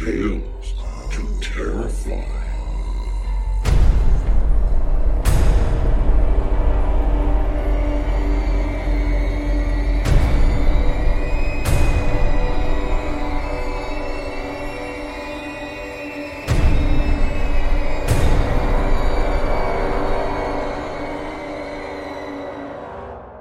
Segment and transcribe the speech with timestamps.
[0.00, 0.72] Tales
[1.10, 2.24] to Terrify.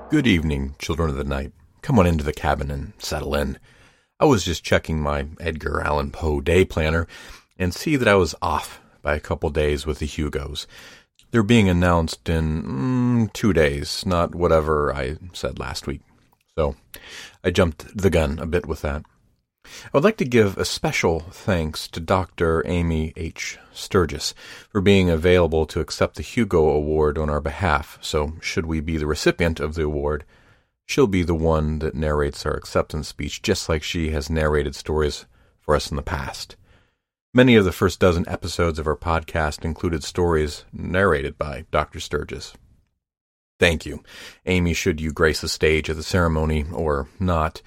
[0.10, 1.54] Good evening, children of the night.
[1.82, 3.58] Come on into the cabin and settle in.
[4.22, 7.08] I was just checking my Edgar Allan Poe day planner
[7.58, 10.68] and see that I was off by a couple days with the Hugos.
[11.32, 16.02] They're being announced in mm, two days, not whatever I said last week.
[16.58, 16.76] So
[17.46, 19.04] I jumped the gun a bit with that.
[19.66, 22.62] I would like to give a special thanks to Dr.
[22.68, 23.58] Amy H.
[23.72, 24.34] Sturgis
[24.70, 27.98] for being available to accept the Hugo Award on our behalf.
[28.02, 30.26] So, should we be the recipient of the award,
[30.90, 35.28] she'll be the one that narrates our acceptance speech, just like she has narrated stories
[35.60, 36.56] for us in the past.
[37.32, 42.00] Many of the first dozen episodes of our podcast included stories narrated by Dr.
[42.00, 42.56] Sturgis.
[43.60, 44.02] Thank you.
[44.48, 47.62] Amy, should you grace the stage at the ceremony or not,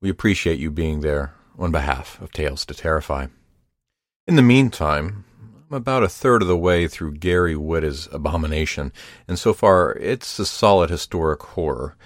[0.00, 3.26] we appreciate you being there on behalf of Tales to Terrify.
[4.28, 5.24] In the meantime,
[5.68, 8.92] I'm about a third of the way through Gary Whitta's Abomination,
[9.26, 11.96] and so far it's a solid historic horror.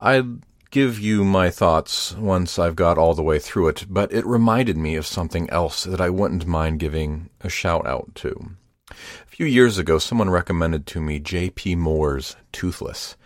[0.00, 0.40] I'd
[0.70, 4.78] give you my thoughts once I've got all the way through it, but it reminded
[4.78, 8.52] me of something else that I wouldn't mind giving a shout out to.
[8.90, 8.94] A
[9.26, 11.76] few years ago, someone recommended to me J.P.
[11.76, 13.16] Moore's Toothless,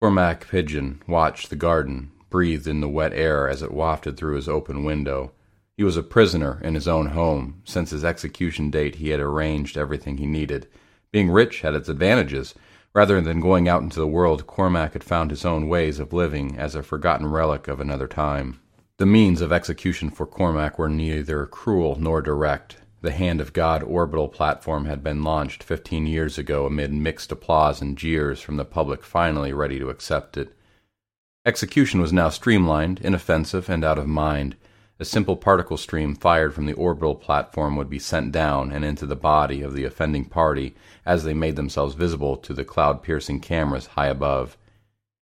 [0.00, 4.48] Cormac Pigeon watched the garden, breathed in the wet air as it wafted through his
[4.48, 5.30] open window,
[5.76, 7.62] He was a prisoner in his own home.
[7.64, 10.66] Since his execution date, he had arranged everything he needed.
[11.12, 12.54] Being rich had its advantages.
[12.92, 16.56] Rather than going out into the world, Cormac had found his own ways of living
[16.56, 18.60] as a forgotten relic of another time.
[18.98, 22.76] The means of execution for Cormac were neither cruel nor direct.
[23.00, 27.80] The Hand of God orbital platform had been launched fifteen years ago amid mixed applause
[27.80, 30.52] and jeers from the public finally ready to accept it.
[31.46, 34.56] Execution was now streamlined, inoffensive, and out of mind.
[34.98, 39.04] A simple particle stream fired from the orbital platform would be sent down and into
[39.04, 40.74] the body of the offending party
[41.04, 44.56] as they made themselves visible to the cloud piercing cameras high above.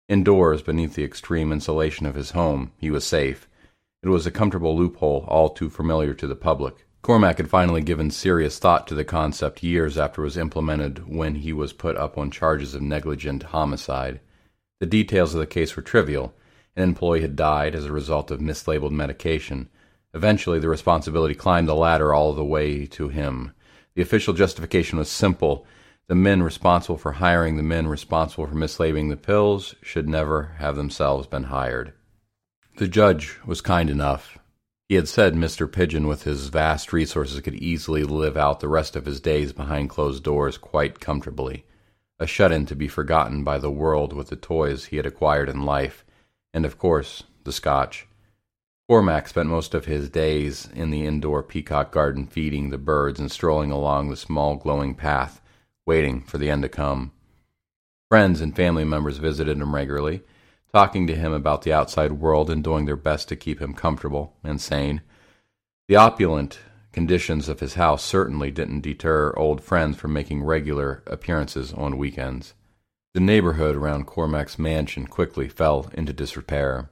[0.09, 3.47] Indoors, beneath the extreme insulation of his home, he was safe.
[4.01, 6.87] It was a comfortable loophole all too familiar to the public.
[7.03, 11.35] Cormac had finally given serious thought to the concept years after it was implemented when
[11.35, 14.19] he was put up on charges of negligent homicide.
[14.79, 16.33] The details of the case were trivial
[16.77, 19.67] an employee had died as a result of mislabeled medication.
[20.13, 23.51] Eventually, the responsibility climbed the ladder all the way to him.
[23.95, 25.65] The official justification was simple.
[26.07, 30.75] The men responsible for hiring the men responsible for mislabeling the pills should never have
[30.75, 31.93] themselves been hired.
[32.77, 34.37] The judge was kind enough.
[34.87, 35.69] He had said Mr.
[35.69, 39.89] Pigeon, with his vast resources, could easily live out the rest of his days behind
[39.89, 41.65] closed doors quite comfortably,
[42.19, 45.49] a shut in to be forgotten by the world with the toys he had acquired
[45.49, 46.03] in life
[46.57, 48.07] and of course, the Scotch.
[48.89, 53.31] Cormac spent most of his days in the indoor peacock garden feeding the birds and
[53.31, 55.39] strolling along the small glowing path,
[55.85, 57.11] waiting for the end to come.
[58.09, 60.23] Friends and family members visited him regularly,
[60.73, 64.35] talking to him about the outside world and doing their best to keep him comfortable
[64.43, 65.01] and sane.
[65.87, 66.59] The opulent
[66.97, 72.55] conditions of his house certainly didn't deter old friends from making regular appearances on weekends.
[73.13, 76.89] The neighborhood around Cormac's mansion quickly fell into disrepair.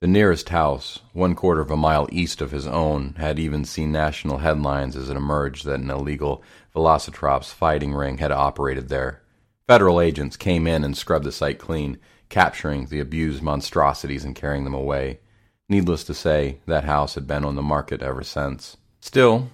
[0.00, 3.92] The nearest house, one quarter of a mile east of his own, had even seen
[3.92, 6.42] national headlines as it emerged that an illegal
[6.74, 9.20] Velocitrops fighting ring had operated there.
[9.66, 11.98] Federal agents came in and scrubbed the site clean,
[12.30, 15.20] capturing the abused monstrosities and carrying them away.
[15.68, 18.78] Needless to say, that house had been on the market ever since.
[19.04, 19.50] Still,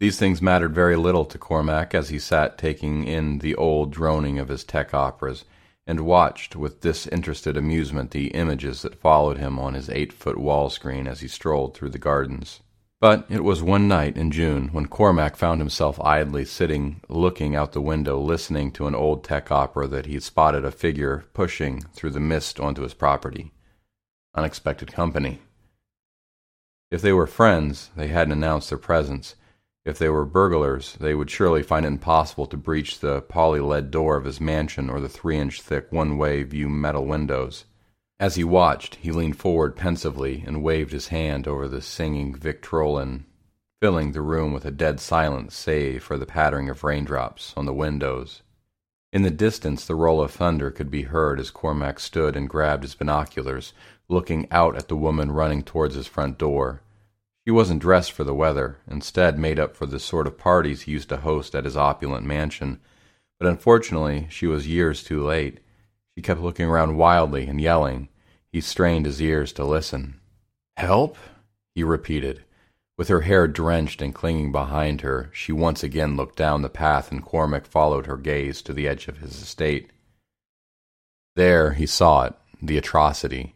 [0.00, 4.38] these things mattered very little to Cormac as he sat taking in the old droning
[4.38, 5.44] of his tech operas
[5.86, 10.70] and watched with disinterested amusement the images that followed him on his eight foot wall
[10.70, 12.60] screen as he strolled through the gardens.
[12.98, 17.72] But it was one night in June when Cormac found himself idly sitting looking out
[17.72, 22.12] the window listening to an old tech opera that he spotted a figure pushing through
[22.12, 23.52] the mist onto his property.
[24.34, 25.42] Unexpected company.
[26.94, 29.34] If they were friends, they hadn't announced their presence
[29.84, 33.90] if they were burglars, they would surely find it impossible to breach the poly lead
[33.90, 37.64] door of his mansion or the three inch thick one way view metal windows.
[38.20, 43.24] As he watched, he leaned forward pensively and waved his hand over the singing Victrolan,
[43.82, 47.74] filling the room with a dead silence save for the pattering of raindrops on the
[47.74, 48.42] windows.
[49.12, 52.84] In the distance, the roll of thunder could be heard as Cormac stood and grabbed
[52.84, 53.74] his binoculars,
[54.08, 56.82] looking out at the woman running towards his front door.
[57.44, 60.92] She wasn't dressed for the weather, instead made up for the sort of parties he
[60.92, 62.80] used to host at his opulent mansion.
[63.38, 65.60] But unfortunately, she was years too late.
[66.16, 68.08] She kept looking around wildly and yelling.
[68.52, 70.20] He strained his ears to listen.
[70.76, 71.18] Help?
[71.74, 72.44] he repeated.
[72.96, 77.10] With her hair drenched and clinging behind her, she once again looked down the path,
[77.10, 79.90] and Cormac followed her gaze to the edge of his estate.
[81.34, 83.53] There he saw it, the atrocity,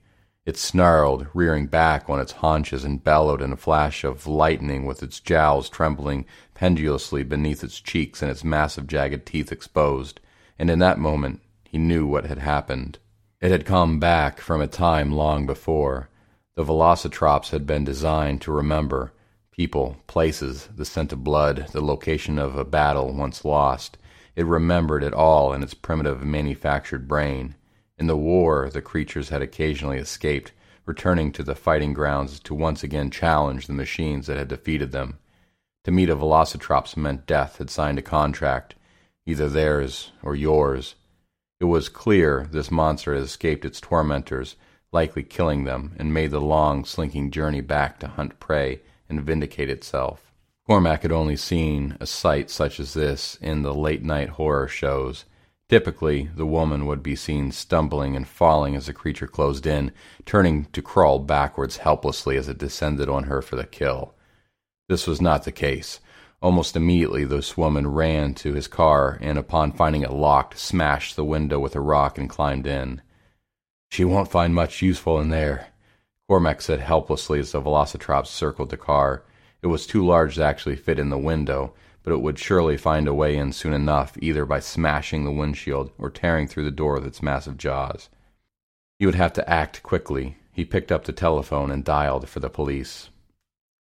[0.48, 5.02] it snarled, rearing back on its haunches, and bellowed in a flash of lightning with
[5.02, 6.24] its jowls trembling
[6.54, 10.20] pendulously beneath its cheeks and its massive jagged teeth exposed,
[10.58, 12.98] and in that moment he knew what had happened.
[13.42, 16.08] It had come back from a time long before.
[16.54, 19.12] The velocitrops had been designed to remember
[19.50, 23.98] people, places, the scent of blood, the location of a battle once lost.
[24.34, 27.54] It remembered it all in its primitive manufactured brain.
[27.98, 30.52] In the war, the creatures had occasionally escaped,
[30.86, 35.18] returning to the fighting grounds to once again challenge the machines that had defeated them.
[35.84, 38.76] To meet a Velocitrops meant death had signed a contract,
[39.26, 40.94] either theirs or yours.
[41.60, 44.54] It was clear this monster had escaped its tormentors,
[44.92, 49.68] likely killing them, and made the long, slinking journey back to hunt prey and vindicate
[49.68, 50.32] itself.
[50.66, 55.24] Cormac had only seen a sight such as this in the late night horror shows
[55.68, 59.92] Typically, the woman would be seen stumbling and falling as the creature closed in,
[60.24, 64.14] turning to crawl backwards helplessly as it descended on her for the kill.
[64.88, 66.00] This was not the case.
[66.40, 71.24] Almost immediately, this woman ran to his car and, upon finding it locked, smashed the
[71.24, 73.02] window with a rock and climbed in.
[73.90, 75.68] She won't find much useful in there,
[76.28, 79.24] Cormac said helplessly as the Velocitrops circled the car.
[79.62, 81.74] It was too large to actually fit in the window,
[82.08, 85.90] but it would surely find a way in soon enough, either by smashing the windshield
[85.98, 88.08] or tearing through the door with its massive jaws.
[88.98, 90.38] He would have to act quickly.
[90.50, 93.10] He picked up the telephone and dialed for the police.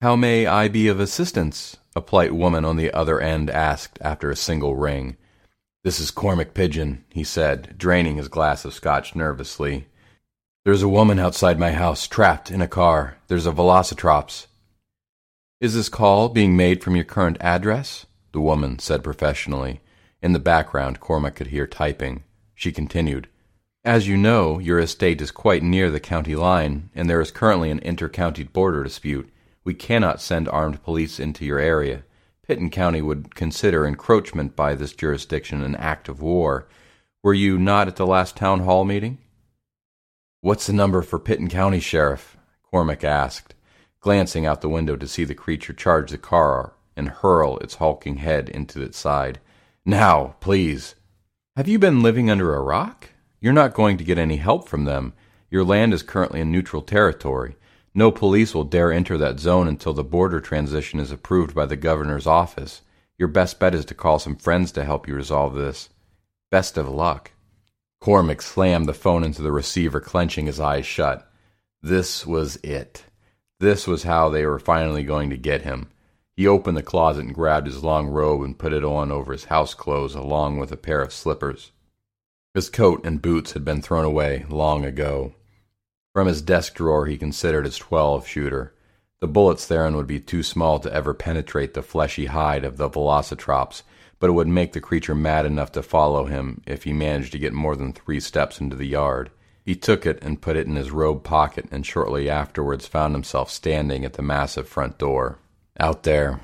[0.01, 1.75] How may I be of assistance?
[1.97, 5.17] a polite woman on the other end asked after a single ring.
[5.83, 9.87] This is Cormac Pigeon, he said, draining his glass of scotch nervously.
[10.63, 13.17] There's a woman outside my house, trapped in a car.
[13.27, 14.47] There's a Velocitrops.
[15.59, 18.05] Is this call being made from your current address?
[18.33, 19.81] The woman said professionally.
[20.21, 22.23] In the background, Cormac could hear typing.
[22.55, 23.29] She continued,
[23.85, 27.69] As you know, your estate is quite near the county line, and there is currently
[27.69, 29.29] an inter-county border dispute.
[29.63, 32.03] We cannot send armed police into your area.
[32.47, 36.67] Pitton County would consider encroachment by this jurisdiction an act of war.
[37.21, 39.19] Were you not at the last town hall meeting?
[40.41, 42.35] What's the number for Pitton County, Sheriff?
[42.63, 43.53] Cormac asked,
[43.99, 48.17] glancing out the window to see the creature charge the car and hurl its hulking
[48.17, 49.39] head into its side.
[49.85, 50.95] Now, please.
[51.55, 53.09] Have you been living under a rock?
[53.39, 55.13] You're not going to get any help from them.
[55.49, 57.55] Your land is currently in neutral territory.
[57.93, 61.75] No police will dare enter that zone until the border transition is approved by the
[61.75, 62.81] governor's office.
[63.19, 65.89] Your best bet is to call some friends to help you resolve this.
[66.49, 67.31] Best of luck.
[68.01, 71.31] Cormac slammed the phone into the receiver, clenching his eyes shut.
[71.81, 73.03] This was it.
[73.59, 75.89] This was how they were finally going to get him.
[76.35, 79.45] He opened the closet and grabbed his long robe and put it on over his
[79.45, 81.71] house clothes along with a pair of slippers.
[82.55, 85.33] His coat and boots had been thrown away long ago.
[86.13, 88.73] From his desk drawer he considered his 12 shooter.
[89.21, 92.89] The bullets therein would be too small to ever penetrate the fleshy hide of the
[92.89, 93.83] velocitrops,
[94.19, 97.39] but it would make the creature mad enough to follow him if he managed to
[97.39, 99.31] get more than three steps into the yard.
[99.63, 103.49] He took it and put it in his robe pocket, and shortly afterwards found himself
[103.49, 105.39] standing at the massive front door.
[105.79, 106.39] Out there.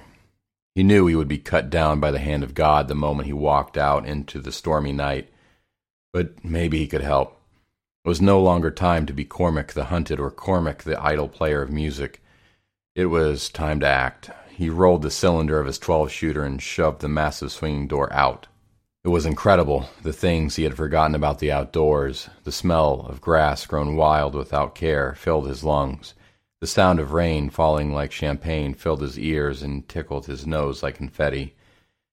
[0.76, 3.34] He knew he would be cut down by the hand of God the moment he
[3.34, 5.30] walked out into the stormy night,
[6.14, 7.40] but maybe he could help.
[8.06, 11.62] It was no longer time to be Cormac the hunted or Cormac the idle player
[11.62, 12.24] of music.
[12.96, 14.32] It was time to act.
[14.50, 18.48] He rolled the cylinder of his 12 shooter and shoved the massive swinging door out.
[19.04, 22.30] It was incredible, the things he had forgotten about the outdoors.
[22.44, 26.14] The smell of grass grown wild without care filled his lungs.
[26.62, 30.96] The sound of rain falling like champagne filled his ears and tickled his nose like
[30.96, 31.56] confetti.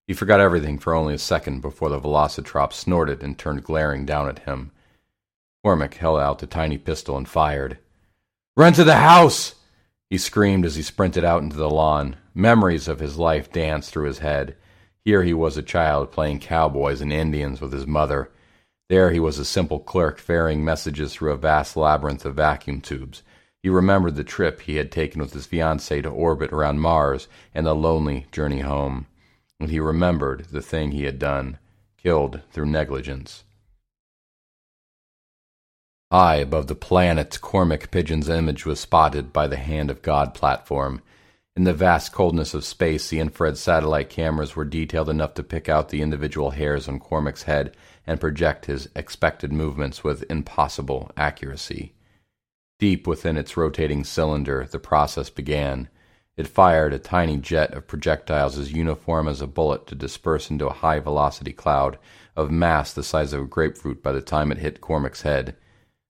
[0.06, 4.28] He forgot everything for only a second before the velocitrop snorted and turned glaring down
[4.28, 4.70] at him.
[5.64, 7.78] Cormac held out the tiny pistol and fired.
[8.56, 9.56] Run to the house!
[10.10, 12.14] He screamed as he sprinted out into the lawn.
[12.32, 14.54] Memories of his life danced through his head.
[15.04, 18.30] Here he was a child playing cowboys and Indians with his mother.
[18.88, 23.24] There he was a simple clerk ferrying messages through a vast labyrinth of vacuum tubes.
[23.66, 27.66] He remembered the trip he had taken with his fiancée to orbit around Mars and
[27.66, 29.08] the lonely journey home.
[29.58, 31.58] And he remembered the thing he had done,
[31.96, 33.42] killed through negligence.
[36.12, 41.02] High above the planet, Cormac Pigeon's image was spotted by the Hand of God platform.
[41.56, 45.68] In the vast coldness of space, the infrared satellite cameras were detailed enough to pick
[45.68, 51.94] out the individual hairs on Cormac's head and project his expected movements with impossible accuracy.
[52.78, 55.88] Deep within its rotating cylinder, the process began.
[56.37, 60.66] It fired a tiny jet of projectiles as uniform as a bullet to disperse into
[60.66, 61.99] a high velocity cloud
[62.37, 65.56] of mass the size of a grapefruit by the time it hit Cormac's head.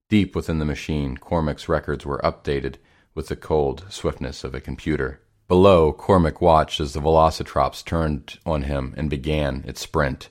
[0.09, 2.75] Deep within the machine, Cormac's records were updated
[3.15, 5.21] with the cold swiftness of a computer.
[5.47, 10.29] Below, Cormac watched as the Velocitrops turned on him and began its sprint.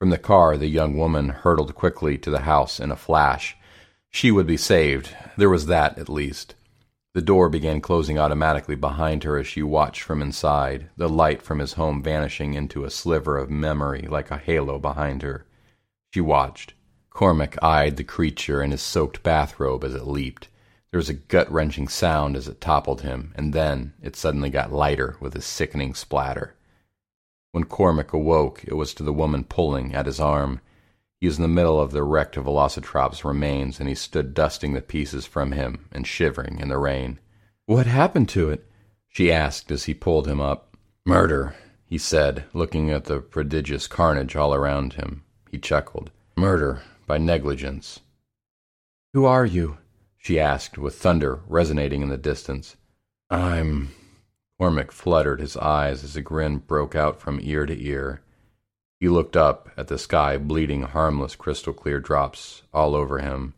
[0.00, 3.56] From the car, the young woman hurtled quickly to the house in a flash.
[4.10, 5.14] She would be saved.
[5.36, 6.54] There was that, at least.
[7.14, 11.58] The door began closing automatically behind her as she watched from inside, the light from
[11.58, 15.46] his home vanishing into a sliver of memory like a halo behind her.
[16.14, 16.74] She watched.
[17.10, 20.48] Cormac eyed the creature in his soaked bathrobe as it leaped.
[20.90, 24.72] There was a gut wrenching sound as it toppled him, and then it suddenly got
[24.72, 26.54] lighter with a sickening splatter.
[27.52, 30.60] When Cormac awoke, it was to the woman pulling at his arm.
[31.20, 34.80] He was in the middle of the wrecked Velocitrop's remains, and he stood dusting the
[34.80, 37.18] pieces from him and shivering in the rain.
[37.66, 38.70] What happened to it?
[39.08, 40.76] she asked as he pulled him up.
[41.04, 45.24] Murder, he said, looking at the prodigious carnage all around him.
[45.50, 46.10] He chuckled.
[46.36, 48.00] Murder by negligence.
[49.12, 49.78] Who are you?
[50.18, 52.76] she asked, with thunder resonating in the distance.
[53.30, 53.88] I'm.
[54.58, 58.22] Cormac fluttered his eyes as a grin broke out from ear to ear.
[59.00, 63.54] He looked up at the sky, bleeding harmless crystal clear drops all over him.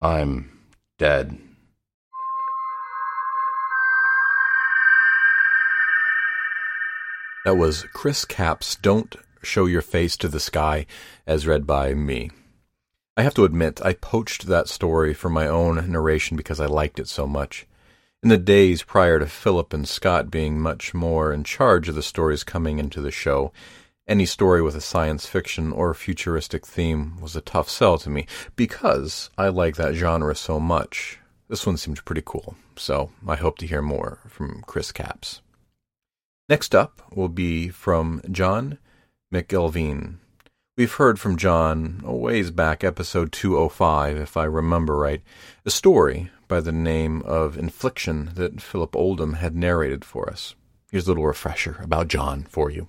[0.00, 0.58] I'm
[0.98, 1.38] dead.
[7.44, 10.86] That was Chris Capps' Don't Show Your Face to the Sky,
[11.26, 12.30] as read by me.
[13.16, 16.98] I have to admit, I poached that story for my own narration because I liked
[16.98, 17.66] it so much.
[18.22, 22.02] In the days prior to Philip and Scott being much more in charge of the
[22.02, 23.52] stories coming into the show,
[24.08, 28.26] any story with a science fiction or futuristic theme was a tough sell to me
[28.56, 31.18] because I like that genre so much.
[31.48, 35.42] This one seemed pretty cool, so I hope to hear more from Chris Capps.
[36.48, 38.78] Next up will be from John
[39.32, 40.16] McIlveen.
[40.78, 45.22] We've heard from John a ways back, episode 205, if I remember right,
[45.66, 50.54] a story by the name of Infliction that Philip Oldham had narrated for us.
[50.90, 52.88] Here's a little refresher about John for you.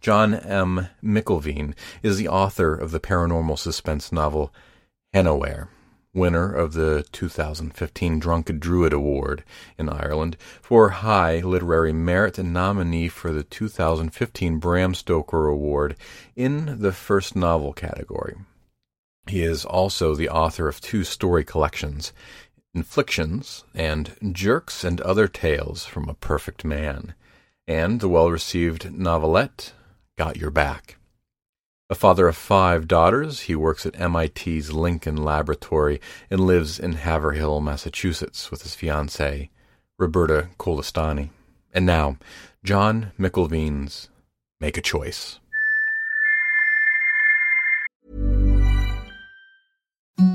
[0.00, 0.88] John M.
[1.02, 4.52] McIlveen is the author of the paranormal suspense novel
[5.14, 5.68] Hannahwhere,
[6.12, 9.44] winner of the 2015 Drunken Druid Award
[9.78, 15.96] in Ireland for High Literary Merit and nominee for the 2015 Bram Stoker Award
[16.34, 18.36] in the first novel category.
[19.26, 22.12] He is also the author of two story collections,
[22.74, 27.14] Inflictions and Jerks and Other Tales from a Perfect Man,
[27.70, 29.72] and the well received novelette
[30.18, 30.96] Got Your Back.
[31.88, 36.00] A father of five daughters, he works at MIT's Lincoln Laboratory
[36.30, 39.50] and lives in Haverhill, Massachusetts with his fiancée,
[40.00, 41.30] Roberta Kolestani.
[41.72, 42.16] And now,
[42.64, 44.08] John McIlveen's
[44.60, 45.38] Make a Choice.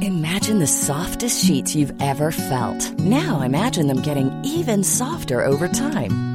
[0.01, 2.97] Imagine the softest sheets you've ever felt.
[2.99, 6.34] Now imagine them getting even softer over time.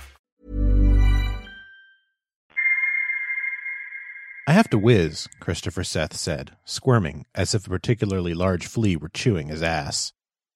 [4.47, 9.09] I have to whiz, Christopher Seth said, squirming as if a particularly large flea were
[9.09, 10.13] chewing his ass.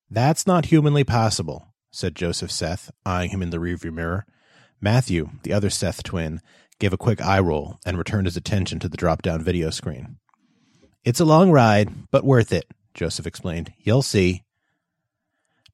[0.10, 4.26] That's not humanly possible, said Joseph Seth, eyeing him in the rearview mirror.
[4.82, 6.42] Matthew, the other Seth twin,
[6.80, 10.18] gave a quick eye roll and returned his attention to the drop down video screen.
[11.04, 13.72] It's a long ride, but worth it, Joseph explained.
[13.78, 14.44] You'll see.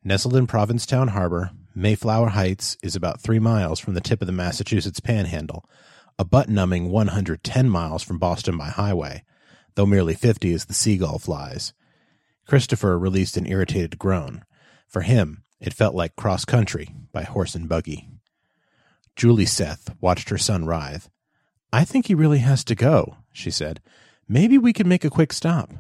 [0.04, 4.34] Nestled in Provincetown Harbor, Mayflower Heights is about three miles from the tip of the
[4.34, 5.64] Massachusetts Panhandle,
[6.20, 9.24] a butt numbing 110 miles from Boston by highway,
[9.76, 11.74] though merely 50 as the seagull flies.
[12.46, 14.44] Christopher released an irritated groan.
[14.88, 18.10] For him, it felt like cross country by horse and buggy.
[19.16, 21.10] Julie Seth watched her son writhe.
[21.72, 23.82] I think he really has to go, she said.
[24.28, 25.72] Maybe we could make a quick stop.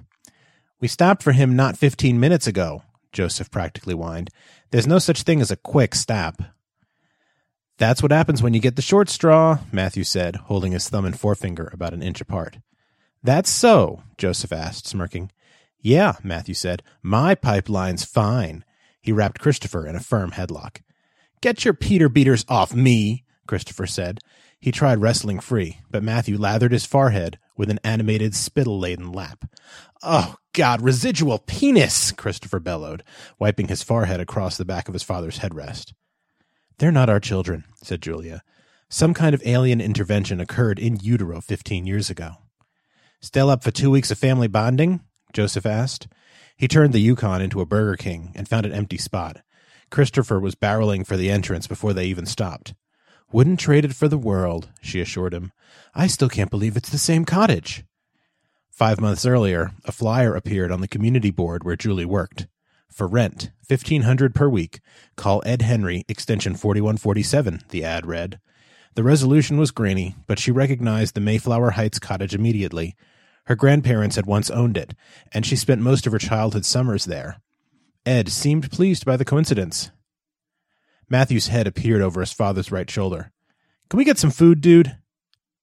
[0.79, 4.29] We stopped for him not fifteen minutes ago, Joseph practically whined.
[4.71, 6.41] There's no such thing as a quick stop.
[7.81, 11.19] That's what happens when you get the short straw, Matthew said, holding his thumb and
[11.19, 12.59] forefinger about an inch apart.
[13.23, 15.31] That's so, Joseph asked, smirking.
[15.79, 16.83] Yeah, Matthew said.
[17.01, 18.65] My pipeline's fine.
[19.01, 20.81] He wrapped Christopher in a firm headlock.
[21.41, 24.19] Get your Peter beaters off me, Christopher said.
[24.59, 29.45] He tried wrestling free, but Matthew lathered his forehead with an animated spittle laden lap.
[30.03, 33.01] Oh, God, residual penis, Christopher bellowed,
[33.39, 35.93] wiping his forehead across the back of his father's headrest.
[36.81, 38.41] They're not our children, said Julia.
[38.89, 42.37] Some kind of alien intervention occurred in utero fifteen years ago.
[43.21, 45.01] Still up for two weeks of family bonding?
[45.31, 46.07] Joseph asked.
[46.57, 49.43] He turned the Yukon into a Burger King and found an empty spot.
[49.91, 52.73] Christopher was barreling for the entrance before they even stopped.
[53.31, 55.51] Wouldn't trade it for the world, she assured him.
[55.93, 57.85] I still can't believe it's the same cottage.
[58.71, 62.47] Five months earlier, a flyer appeared on the community board where Julie worked.
[62.91, 64.81] For rent, fifteen hundred per week.
[65.15, 68.39] Call Ed Henry, extension forty one forty seven, the ad read.
[68.95, 72.95] The resolution was grainy, but she recognized the Mayflower Heights cottage immediately.
[73.45, 74.93] Her grandparents had once owned it,
[75.31, 77.41] and she spent most of her childhood summers there.
[78.05, 79.91] Ed seemed pleased by the coincidence.
[81.09, 83.31] Matthew's head appeared over his father's right shoulder.
[83.89, 84.97] Can we get some food, dude?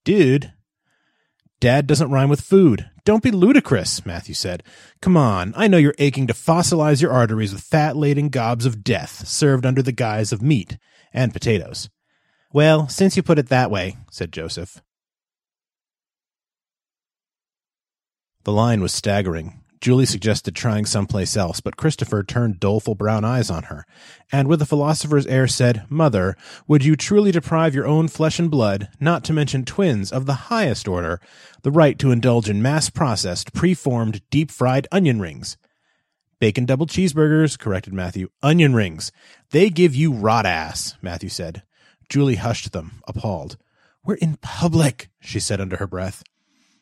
[0.04, 0.52] Dude?
[1.60, 2.88] Dad doesn't rhyme with food.
[3.08, 4.62] Don't be ludicrous, Matthew said.
[5.00, 8.84] Come on, I know you're aching to fossilize your arteries with fat laden gobs of
[8.84, 10.76] death served under the guise of meat
[11.10, 11.88] and potatoes.
[12.52, 14.82] Well, since you put it that way, said Joseph.
[18.44, 19.64] The line was staggering.
[19.80, 23.84] Julie suggested trying someplace else, but Christopher turned doleful brown eyes on her,
[24.32, 26.36] and with a philosopher's air said, Mother,
[26.66, 30.48] would you truly deprive your own flesh and blood, not to mention twins of the
[30.50, 31.20] highest order,
[31.62, 35.56] the right to indulge in mass processed, preformed, deep fried onion rings?
[36.40, 38.28] Bacon double cheeseburgers, corrected Matthew.
[38.42, 39.10] Onion rings.
[39.50, 41.62] They give you rot ass, Matthew said.
[42.08, 43.56] Julie hushed them, appalled.
[44.04, 46.22] We're in public, she said under her breath.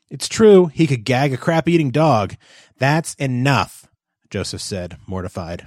[0.08, 2.36] It's true, he could gag a crap eating dog.
[2.78, 3.88] That's enough,
[4.30, 5.66] Joseph said, mortified.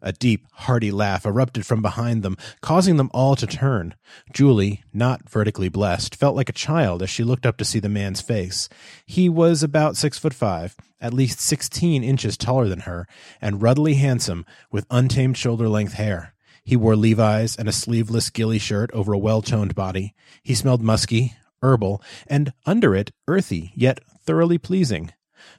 [0.00, 3.96] A deep, hearty laugh erupted from behind them, causing them all to turn.
[4.32, 7.88] Julie, not vertically blessed, felt like a child as she looked up to see the
[7.88, 8.68] man's face.
[9.04, 13.08] He was about six foot five, at least sixteen inches taller than her,
[13.40, 16.32] and ruddily handsome, with untamed shoulder length hair.
[16.62, 20.14] He wore Levi's and a sleeveless ghillie shirt over a well toned body.
[20.44, 25.12] He smelled musky, herbal, and under it, earthy, yet thoroughly pleasing.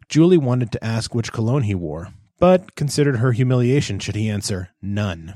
[0.08, 2.10] Julie wanted to ask which cologne he wore,
[2.40, 5.36] but considered her humiliation should he answer none.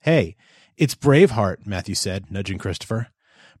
[0.00, 0.36] Hey,
[0.76, 3.08] it's Braveheart, Matthew said, nudging Christopher.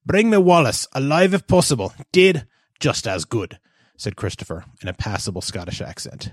[0.06, 1.92] Bring me Wallace, alive if possible.
[2.12, 2.46] Did
[2.78, 3.58] just as good,
[3.96, 6.32] said Christopher in a passable Scottish accent.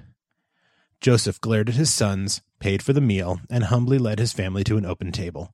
[1.01, 4.77] Joseph glared at his sons, paid for the meal, and humbly led his family to
[4.77, 5.53] an open table.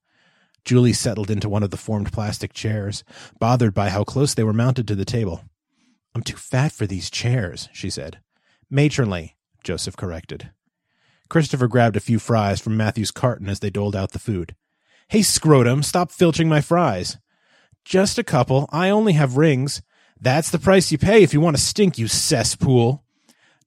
[0.64, 3.04] Julie settled into one of the formed plastic chairs,
[3.38, 5.44] bothered by how close they were mounted to the table.
[6.14, 8.20] I'm too fat for these chairs, she said.
[8.70, 10.50] Matronly, Joseph corrected.
[11.28, 14.54] Christopher grabbed a few fries from Matthew's carton as they doled out the food.
[15.08, 17.18] Hey, scrotum, stop filching my fries.
[17.84, 18.68] Just a couple.
[18.72, 19.82] I only have rings.
[20.18, 23.04] That's the price you pay if you want to stink, you cesspool.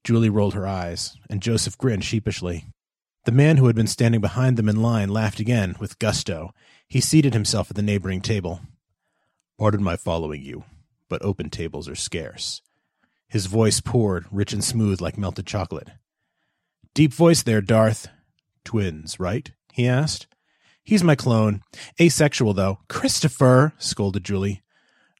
[0.02, 2.64] Julie rolled her eyes, and Joseph grinned sheepishly.
[3.24, 6.52] The man who had been standing behind them in line laughed again, with gusto.
[6.88, 8.60] He seated himself at the neighboring table.
[9.58, 10.64] Pardon my following you,
[11.08, 12.62] but open tables are scarce.
[13.28, 15.90] His voice poured, rich and smooth like melted chocolate.
[16.94, 18.08] Deep voice there, Darth.
[18.64, 19.52] Twins, right?
[19.72, 20.26] he asked.
[20.82, 21.60] He's my clone.
[22.00, 22.78] Asexual, though.
[22.88, 24.62] Christopher, scolded Julie.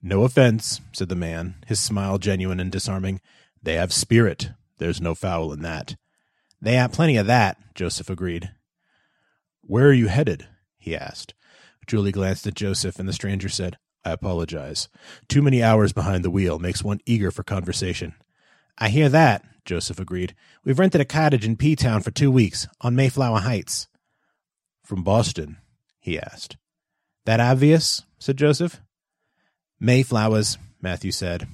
[0.02, 3.20] No offense, said the man, his smile genuine and disarming.
[3.62, 4.50] They have spirit.
[4.78, 5.96] There's no foul in that.
[6.62, 8.52] They have plenty of that, Joseph agreed.
[9.60, 10.48] Where are you headed?
[10.78, 11.34] he asked.
[11.88, 14.88] Julie glanced at Joseph, and the stranger said, I apologize.
[15.26, 18.14] Too many hours behind the wheel makes one eager for conversation.
[18.76, 20.34] I hear that, Joseph agreed.
[20.64, 23.88] We've rented a cottage in P Town for two weeks, on Mayflower Heights.
[24.84, 25.56] From Boston?
[25.98, 26.56] he asked.
[27.24, 28.04] That obvious?
[28.18, 28.80] said Joseph.
[29.80, 31.48] Mayflowers, Matthew said.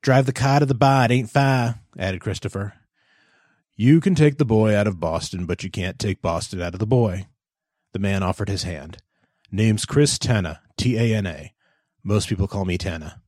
[0.00, 2.74] Drive the car to the bar, it ain't far, added Christopher.
[3.76, 6.80] You can take the boy out of Boston, but you can't take Boston out of
[6.80, 7.26] the boy.
[7.92, 8.98] The man offered his hand.
[9.52, 11.52] Name's Chris Tana, T A N A.
[12.04, 13.20] Most people call me Tana.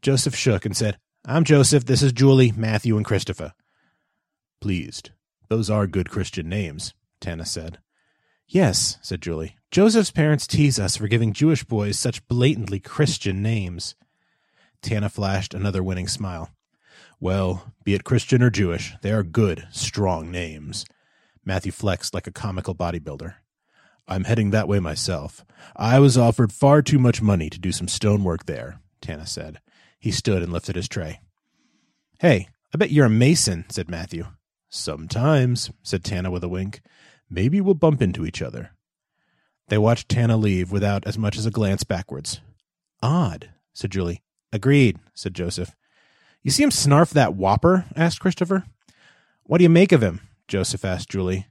[0.00, 1.84] Joseph shook and said, I'm Joseph.
[1.84, 3.52] This is Julie, Matthew, and Christopher.
[4.62, 5.10] Pleased.
[5.50, 7.80] Those are good Christian names, Tana said.
[8.48, 9.56] Yes, said Julie.
[9.70, 13.94] Joseph's parents tease us for giving Jewish boys such blatantly Christian names.
[14.80, 16.48] Tana flashed another winning smile.
[17.20, 20.86] Well, be it Christian or Jewish, they are good, strong names.
[21.44, 23.34] Matthew flexed like a comical bodybuilder.
[24.08, 25.44] I'm heading that way myself.
[25.76, 29.60] I was offered far too much money to do some stonework there, Tana said.
[29.98, 31.20] He stood and lifted his tray.
[32.18, 34.26] Hey, I bet you're a mason, said Matthew.
[34.68, 36.80] Sometimes, said Tana with a wink.
[37.30, 38.72] Maybe we'll bump into each other.
[39.68, 42.40] They watched Tana leave without as much as a glance backwards.
[43.02, 44.22] Odd, said Julie.
[44.52, 45.74] Agreed, said Joseph.
[46.42, 47.86] You see him snarf that whopper?
[47.96, 48.64] asked Christopher.
[49.44, 50.20] What do you make of him?
[50.48, 51.46] Joseph asked Julie.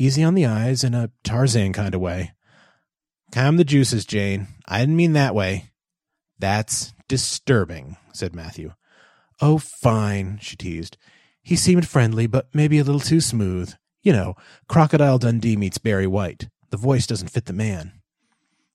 [0.00, 2.32] Easy on the eyes in a Tarzan kind of way.
[3.32, 4.48] Calm the juices, Jane.
[4.66, 5.72] I didn't mean that way.
[6.38, 8.72] That's disturbing, said Matthew.
[9.42, 10.96] Oh, fine, she teased.
[11.42, 13.74] He seemed friendly, but maybe a little too smooth.
[14.02, 14.36] You know,
[14.70, 16.48] Crocodile Dundee meets Barry White.
[16.70, 17.92] The voice doesn't fit the man.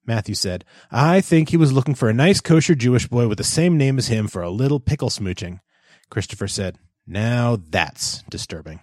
[0.06, 0.64] Matthew said.
[0.92, 3.98] I think he was looking for a nice kosher Jewish boy with the same name
[3.98, 5.60] as him for a little pickle smooching.
[6.12, 8.82] Christopher said, Now that's disturbing.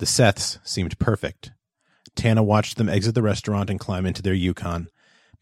[0.00, 1.52] The Seths seemed perfect.
[2.16, 4.88] Tana watched them exit the restaurant and climb into their Yukon.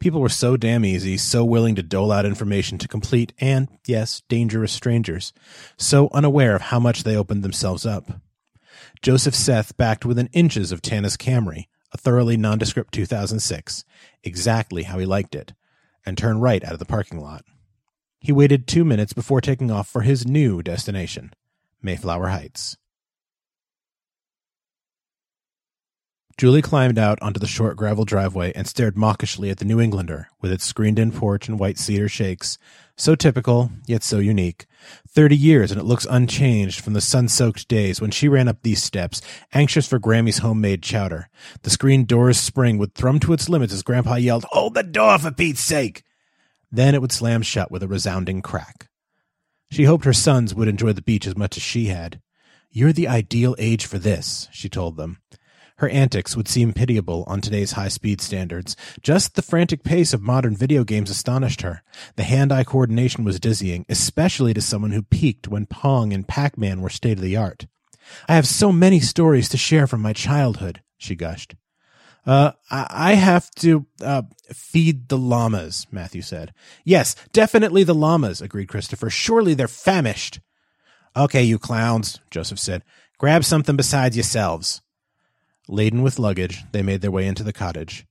[0.01, 4.21] People were so damn easy, so willing to dole out information to complete and, yes,
[4.29, 5.33] dangerous strangers,
[5.77, 8.21] so unaware of how much they opened themselves up.
[9.01, 13.85] Joseph Seth backed within inches of Tana's Camry, a thoroughly nondescript 2006,
[14.25, 15.55] exactly how he liked it,
[16.05, 17.45] and turned right out of the parking lot.
[18.19, 21.33] He waited two minutes before taking off for his new destination,
[21.81, 22.77] Mayflower Heights.
[26.39, 30.29] Julie climbed out onto the short gravel driveway and stared mawkishly at the New Englander
[30.41, 32.59] with its screened in porch and white cedar shakes.
[32.97, 34.67] So typical, yet so unique.
[35.09, 38.63] Thirty years and it looks unchanged from the sun soaked days when she ran up
[38.63, 39.21] these steps,
[39.53, 41.29] anxious for Grammy's homemade chowder.
[41.63, 45.19] The screen door's spring would thrum to its limits as Grandpa yelled, Hold the door
[45.19, 46.05] for Pete's sake!
[46.71, 48.89] Then it would slam shut with a resounding crack.
[49.73, 52.21] She hoped her sons would enjoy the beach as much as she had.
[52.71, 55.19] You're the ideal age for this, she told them.
[55.79, 58.77] Her antics would seem pitiable on today's high speed standards.
[59.01, 61.83] Just the frantic pace of modern video games astonished her.
[62.17, 66.59] The hand eye coordination was dizzying, especially to someone who peaked when Pong and Pac
[66.59, 67.67] Man were state of the art.
[68.29, 71.55] I have so many stories to share from my childhood, she gushed.
[72.27, 76.53] Uh, I have to, uh, feed the llamas, Matthew said.
[76.85, 79.09] Yes, definitely the llamas, agreed Christopher.
[79.09, 80.41] Surely they're famished.
[81.17, 82.83] Okay, you clowns, Joseph said.
[83.17, 84.83] Grab something besides yourselves.
[85.71, 88.07] Laden with luggage, they made their way into the cottage.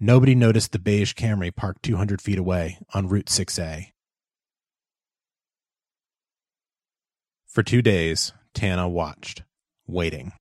[0.00, 3.92] Nobody noticed the beige Camry parked 200 feet away on Route 6A.
[7.46, 9.42] For two days, Tana watched,
[9.86, 10.32] waiting.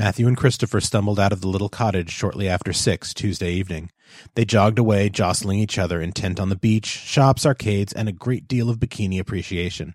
[0.00, 3.90] Matthew and Christopher stumbled out of the little cottage shortly after six Tuesday evening.
[4.34, 8.48] They jogged away, jostling each other, intent on the beach, shops, arcades, and a great
[8.48, 9.94] deal of bikini appreciation.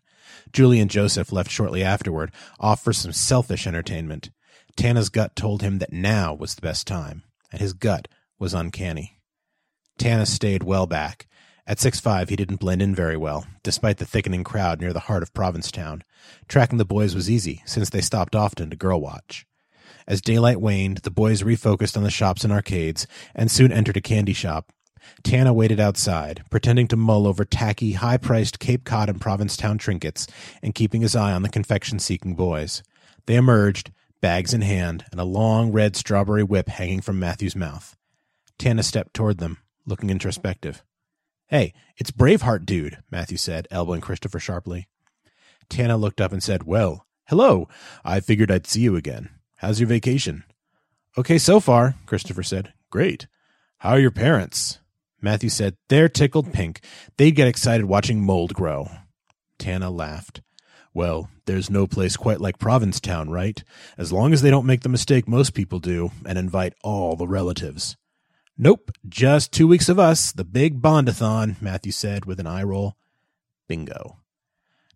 [0.53, 4.29] Julie and Joseph left shortly afterward, off for some selfish entertainment.
[4.75, 9.17] Tana's gut told him that now was the best time, and his gut was uncanny.
[9.97, 11.25] Tana stayed well back.
[11.65, 14.99] At six five, he didn't blend in very well, despite the thickening crowd near the
[15.09, 16.03] heart of Provincetown.
[16.47, 19.47] Tracking the boys was easy, since they stopped often to girl watch.
[20.07, 24.01] As daylight waned, the boys refocused on the shops and arcades, and soon entered a
[24.01, 24.71] candy shop,
[25.23, 30.27] Tana waited outside, pretending to mull over tacky, high priced Cape Cod and Provincetown trinkets,
[30.61, 32.83] and keeping his eye on the confection seeking boys.
[33.25, 33.91] They emerged,
[34.21, 37.95] bags in hand, and a long red strawberry whip hanging from Matthew's mouth.
[38.57, 40.83] Tana stepped toward them, looking introspective.
[41.47, 44.87] Hey, it's Braveheart dude, Matthew said, elbowing Christopher sharply.
[45.69, 47.67] Tana looked up and said, Well, hello.
[48.03, 49.29] I figured I'd see you again.
[49.57, 50.43] How's your vacation?
[51.17, 52.73] Okay so far, Christopher said.
[52.89, 53.27] Great.
[53.77, 54.79] How are your parents?
[55.21, 56.81] Matthew said, They're tickled pink.
[57.17, 58.89] They'd get excited watching mold grow.
[59.57, 60.41] Tana laughed.
[60.93, 63.63] Well, there's no place quite like Provincetown, right?
[63.97, 67.27] As long as they don't make the mistake most people do and invite all the
[67.27, 67.97] relatives.
[68.57, 72.95] Nope, just two weeks of us, the big bondathon, Matthew said with an eye roll.
[73.67, 74.19] Bingo.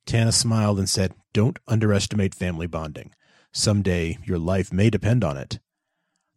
[0.06, 3.14] Tana smiled and said, Don't underestimate family bonding.
[3.52, 5.60] Some day your life may depend on it.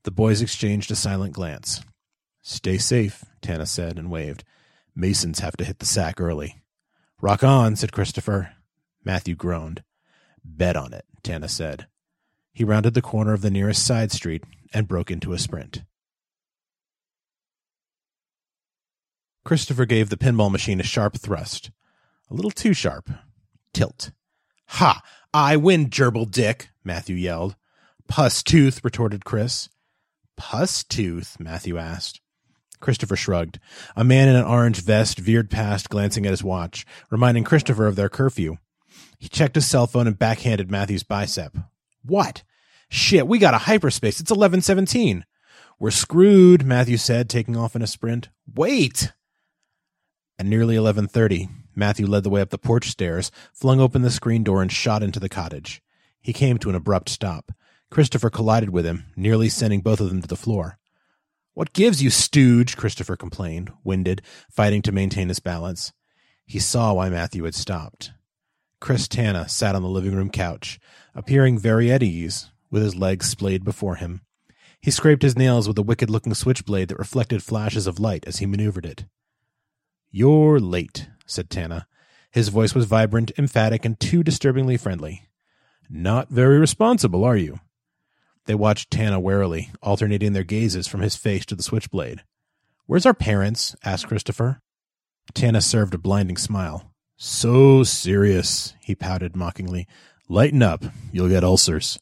[0.05, 1.83] The boys exchanged a silent glance.
[2.43, 4.45] Stay safe, Tana said and waved.
[4.95, 6.63] Masons have to hit the sack early.
[7.21, 8.55] Rock on, said Christopher.
[9.05, 9.83] Matthew groaned.
[10.45, 11.87] Bet on it, Tana said.
[12.53, 14.45] He rounded the corner of the nearest side street
[14.75, 15.85] and broke into a sprint.
[19.45, 21.71] Christopher gave the pinball machine a sharp thrust.
[22.31, 23.11] A little too sharp.
[23.73, 24.11] Tilt.
[24.67, 25.01] Ha!
[25.35, 27.57] I win, gerbil dick, Matthew yelled.
[28.07, 29.69] Puss tooth, retorted Chris.
[30.37, 31.39] Puss tooth?
[31.41, 32.21] Matthew asked.
[32.81, 33.59] Christopher shrugged.
[33.97, 37.97] A man in an orange vest veered past, glancing at his watch, reminding Christopher of
[37.97, 38.57] their curfew.
[39.19, 41.57] He checked his cell phone and backhanded Matthew's bicep.
[42.05, 42.43] What?
[42.91, 44.21] Shit, we got a hyperspace.
[44.21, 45.25] It's 1117.
[45.79, 48.29] We're screwed, Matthew said, taking off in a sprint.
[48.53, 49.13] Wait!
[50.39, 54.43] At nearly 1130, Matthew led the way up the porch stairs, flung open the screen
[54.43, 55.83] door, and shot into the cottage.
[56.21, 57.53] He came to an abrupt stop.
[57.91, 60.79] Christopher collided with him, nearly sending both of them to the floor.
[61.55, 62.77] What gives you, stooge?
[62.77, 65.93] Christopher complained, winded, fighting to maintain his balance.
[66.47, 68.13] He saw why Matthew had stopped.
[68.81, 70.81] Chris Tana sat on the living room couch,
[71.15, 74.23] appearing very at ease, with his legs splayed before him.
[74.81, 78.39] He scraped his nails with a wicked looking switchblade that reflected flashes of light as
[78.39, 79.05] he maneuvered it.
[80.13, 81.87] You're late, said Tana.
[82.31, 85.29] His voice was vibrant, emphatic, and too disturbingly friendly.
[85.89, 87.61] Not very responsible, are you?
[88.45, 92.23] They watched Tana warily, alternating their gazes from his face to the switchblade.
[92.87, 93.75] Where's our parents?
[93.85, 94.61] asked Christopher.
[95.33, 96.93] Tana served a blinding smile.
[97.17, 99.87] So serious, he pouted mockingly.
[100.29, 100.85] Lighten up.
[101.11, 101.99] You'll get ulcers.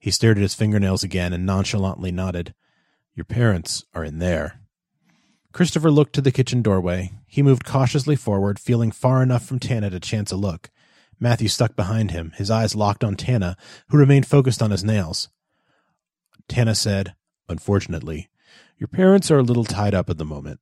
[0.00, 2.52] He stared at his fingernails again and nonchalantly nodded.
[3.14, 4.60] Your parents are in there.
[5.52, 7.12] Christopher looked to the kitchen doorway.
[7.34, 10.70] He moved cautiously forward, feeling far enough from Tana to chance a look.
[11.18, 13.56] Matthew stuck behind him, his eyes locked on Tana,
[13.88, 15.28] who remained focused on his nails.
[16.46, 17.16] Tana said,
[17.48, 18.28] Unfortunately,
[18.78, 20.60] your parents are a little tied up at the moment.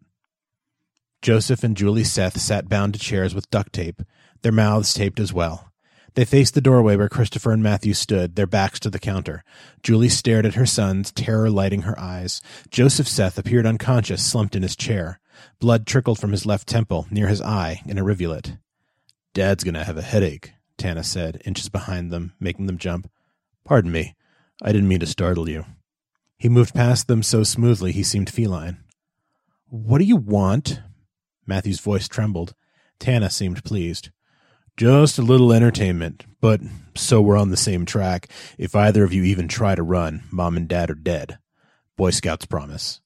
[1.21, 4.01] Joseph and Julie Seth sat bound to chairs with duct tape,
[4.41, 5.75] their mouths taped as well.
[6.15, 9.45] They faced the doorway where Christopher and Matthew stood, their backs to the counter.
[9.83, 12.41] Julie stared at her sons, terror lighting her eyes.
[12.71, 15.21] Joseph Seth appeared unconscious, slumped in his chair.
[15.61, 18.57] Blood trickled from his left temple, near his eye, in a rivulet.
[19.35, 23.11] Dad's gonna have a headache, Tana said, inches behind them, making them jump.
[23.65, 24.15] Pardon me.
[24.63, 25.65] I didn't mean to startle you.
[26.39, 28.79] He moved past them so smoothly he seemed feline.
[29.69, 30.81] What do you want?
[31.47, 32.55] Matthew's voice trembled.
[32.99, 34.11] Tana seemed pleased.
[34.77, 36.61] Just a little entertainment, but
[36.95, 38.29] so we're on the same track.
[38.57, 41.39] If either of you even try to run, Mom and Dad are dead.
[41.97, 43.02] Boy Scouts promise.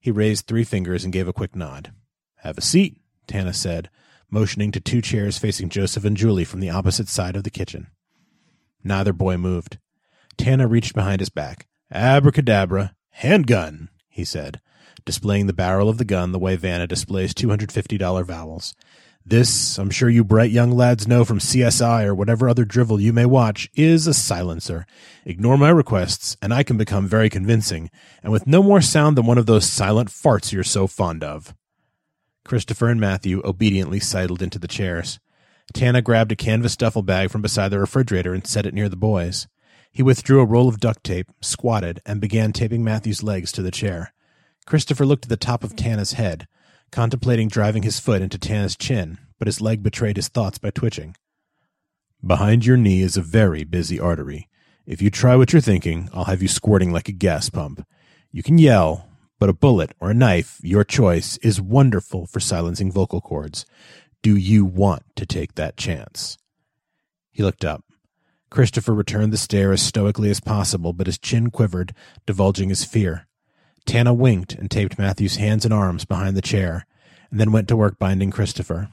[0.00, 1.92] He raised three fingers and gave a quick nod.
[2.36, 3.90] Have a seat, Tana said,
[4.30, 7.88] motioning to two chairs facing Joseph and Julie from the opposite side of the kitchen.
[8.82, 9.78] Neither boy moved.
[10.38, 11.66] Tana reached behind his back.
[11.90, 14.60] Abracadabra, handgun, he said,
[15.04, 18.74] displaying the barrel of the gun the way Vanna displays $250 vowels.
[19.24, 23.12] This, I'm sure you bright young lads know from CSI or whatever other drivel you
[23.12, 24.86] may watch, is a silencer.
[25.24, 27.90] Ignore my requests, and I can become very convincing,
[28.22, 31.54] and with no more sound than one of those silent farts you're so fond of.
[32.44, 35.20] Christopher and Matthew obediently sidled into the chairs.
[35.72, 38.96] Tana grabbed a canvas duffel bag from beside the refrigerator and set it near the
[38.96, 39.46] boys.
[39.92, 43.70] He withdrew a roll of duct tape, squatted, and began taping Matthew's legs to the
[43.70, 44.12] chair.
[44.66, 46.46] Christopher looked at the top of Tana's head,
[46.90, 51.16] contemplating driving his foot into Tana's chin, but his leg betrayed his thoughts by twitching.
[52.24, 54.48] Behind your knee is a very busy artery.
[54.86, 57.86] If you try what you're thinking, I'll have you squirting like a gas pump.
[58.32, 62.92] You can yell, but a bullet or a knife, your choice, is wonderful for silencing
[62.92, 63.64] vocal cords.
[64.22, 66.36] Do you want to take that chance?
[67.32, 67.84] He looked up.
[68.50, 71.94] Christopher returned the stare as stoically as possible, but his chin quivered,
[72.26, 73.28] divulging his fear.
[73.86, 76.86] Tana winked and taped Matthew's hands and arms behind the chair,
[77.30, 78.88] and then went to work binding Christopher.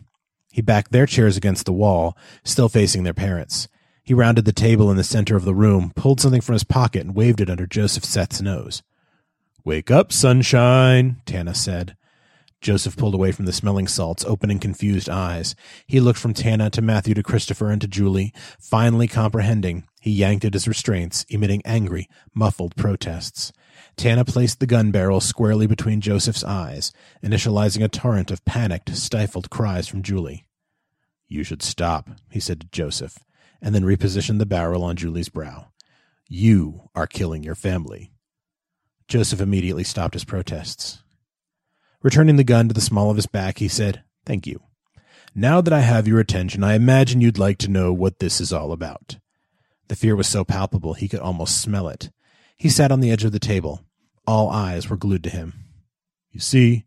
[0.51, 3.67] He backed their chairs against the wall, still facing their parents.
[4.03, 7.01] He rounded the table in the center of the room, pulled something from his pocket,
[7.01, 8.81] and waved it under Joseph Seth's nose.
[9.65, 11.97] Wake up, sunshine, Tana said.
[12.61, 15.55] Joseph pulled away from the smelling salts, opening confused eyes.
[15.85, 18.33] He looked from Tana to Matthew to Christopher and to Julie.
[18.59, 23.51] Finally comprehending, he yanked at his restraints, emitting angry, muffled protests.
[23.97, 29.49] Tana placed the gun barrel squarely between Joseph's eyes, initializing a torrent of panicked, stifled
[29.49, 30.45] cries from Julie.
[31.27, 33.17] You should stop, he said to Joseph,
[33.59, 35.69] and then repositioned the barrel on Julie's brow.
[36.29, 38.11] You are killing your family.
[39.07, 41.01] Joseph immediately stopped his protests.
[42.03, 44.61] Returning the gun to the small of his back, he said, Thank you.
[45.33, 48.53] Now that I have your attention, I imagine you'd like to know what this is
[48.53, 49.17] all about.
[49.87, 52.11] The fear was so palpable he could almost smell it.
[52.57, 53.81] He sat on the edge of the table.
[54.27, 55.53] All eyes were glued to him.
[56.31, 56.83] You see,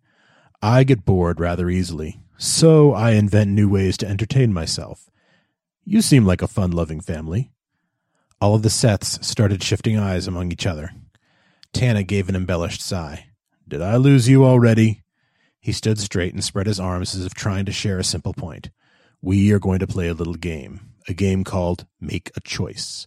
[0.62, 5.11] I get bored rather easily, so I invent new ways to entertain myself.
[5.85, 7.50] You seem like a fun loving family.
[8.40, 10.90] All of the Seths started shifting eyes among each other.
[11.72, 13.26] Tana gave an embellished sigh.
[13.66, 15.03] Did I lose you already?
[15.61, 18.70] He stood straight and spread his arms as if trying to share a simple point.
[19.22, 23.07] We are going to play a little game, a game called Make a Choice.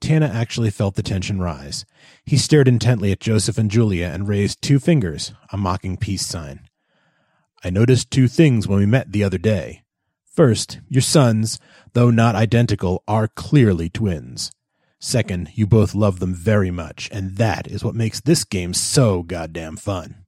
[0.00, 1.84] Tana actually felt the tension rise.
[2.24, 6.68] He stared intently at Joseph and Julia and raised two fingers, a mocking peace sign.
[7.62, 9.82] I noticed two things when we met the other day.
[10.24, 11.58] First, your sons,
[11.92, 14.50] though not identical, are clearly twins.
[14.98, 19.22] Second, you both love them very much, and that is what makes this game so
[19.22, 20.24] goddamn fun.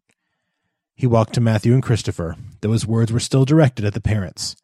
[0.94, 4.56] He walked to Matthew and Christopher, though his words were still directed at the parents.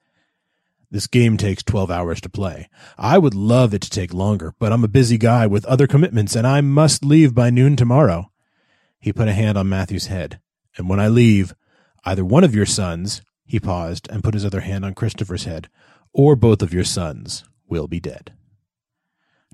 [0.90, 2.68] This game takes 12 hours to play.
[2.96, 6.34] I would love it to take longer, but I'm a busy guy with other commitments
[6.34, 8.30] and I must leave by noon tomorrow.
[8.98, 10.40] He put a hand on Matthew's head.
[10.76, 11.54] And when I leave,
[12.04, 15.68] either one of your sons, he paused and put his other hand on Christopher's head,
[16.12, 18.32] or both of your sons will be dead.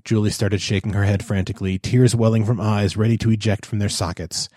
[0.05, 3.89] Julie started shaking her head frantically, tears welling from eyes ready to eject from their
[3.89, 4.47] sockets.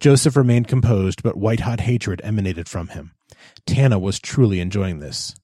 [0.00, 3.12] Joseph remained composed, but white hot hatred emanated from him.
[3.66, 5.34] Tana was truly enjoying this.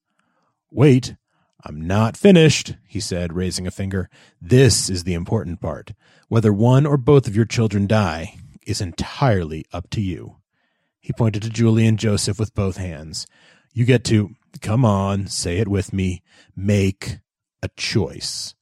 [0.75, 1.17] Wait,
[1.63, 4.09] I'm not finished, he said, raising a finger.
[4.41, 5.93] This is the important part.
[6.29, 10.39] Whether one or both of your children die is entirely up to you.
[10.99, 13.27] He pointed to Julie and Joseph with both hands.
[13.75, 14.31] You get to,
[14.63, 16.23] come on, say it with me,
[16.57, 17.19] make
[17.63, 18.55] a choice.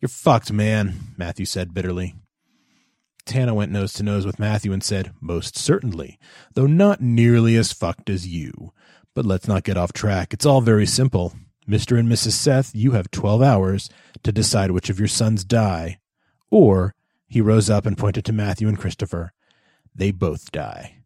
[0.00, 2.16] You're fucked, man, Matthew said bitterly.
[3.24, 6.18] Tana went nose to nose with Matthew and said, Most certainly,
[6.54, 8.72] though not nearly as fucked as you.
[9.14, 10.32] But let's not get off track.
[10.32, 11.34] It's all very simple.
[11.68, 11.98] Mr.
[11.98, 12.32] and Mrs.
[12.32, 13.90] Seth, you have 12 hours
[14.22, 15.98] to decide which of your sons die.
[16.50, 16.94] Or,
[17.26, 19.32] he rose up and pointed to Matthew and Christopher,
[19.94, 20.96] they both die.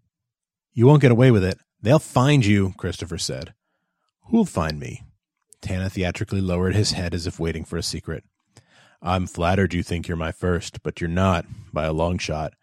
[0.73, 1.59] You won't get away with it.
[1.81, 3.55] They'll find you, Christopher said.
[4.31, 5.03] Who'll find me?
[5.61, 8.25] Tana theatrically lowered his head as if waiting for a secret.
[9.03, 12.55] I'm flattered you think you're my first, but you're not, by a long shot.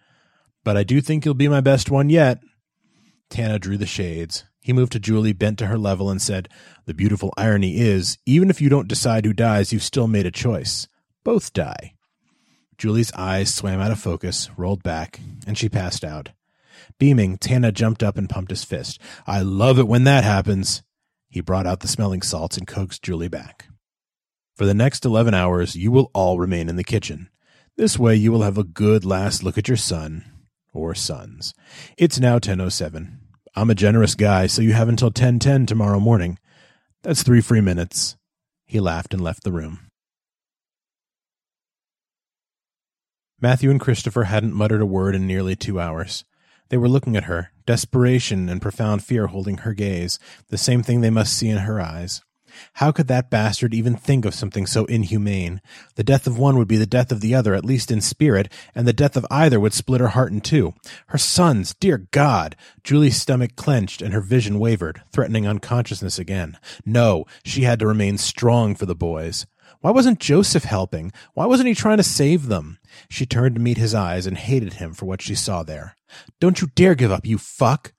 [0.63, 2.39] But I do think you'll be my best one yet.
[3.29, 4.45] Tana drew the shades.
[4.61, 6.47] He moved to Julie, bent to her level, and said,
[6.85, 10.31] The beautiful irony is, even if you don't decide who dies, you've still made a
[10.31, 10.87] choice.
[11.23, 11.95] Both die.
[12.77, 16.29] Julie's eyes swam out of focus, rolled back, and she passed out.
[16.99, 18.99] Beaming, Tana jumped up and pumped his fist.
[19.25, 20.83] I love it when that happens.
[21.29, 23.67] He brought out the smelling salts and coaxed Julie back.
[24.55, 27.29] For the next 11 hours, you will all remain in the kitchen.
[27.77, 30.25] This way, you will have a good last look at your son
[30.73, 31.53] or sons.
[31.97, 33.20] It's now 10:07.
[33.53, 36.39] I'm a generous guy, so you have until 10:10 tomorrow morning.
[37.03, 38.15] That's 3 free minutes.
[38.65, 39.87] He laughed and left the room.
[43.41, 46.23] Matthew and Christopher hadn't muttered a word in nearly 2 hours.
[46.69, 51.01] They were looking at her, desperation and profound fear holding her gaze, the same thing
[51.01, 52.21] they must see in her eyes.
[52.73, 55.61] How could that bastard even think of something so inhumane?
[55.95, 58.51] The death of one would be the death of the other, at least in spirit,
[58.73, 60.73] and the death of either would split her heart in two.
[61.07, 62.55] Her sons, dear God!
[62.83, 66.57] Julie's stomach clenched and her vision wavered, threatening unconsciousness again.
[66.85, 69.45] No, she had to remain strong for the boys.
[69.79, 71.11] Why wasn't Joseph helping?
[71.33, 72.77] Why wasn't he trying to save them?
[73.09, 75.95] She turned to meet his eyes and hated him for what she saw there.
[76.39, 77.93] Don't you dare give up, you fuck!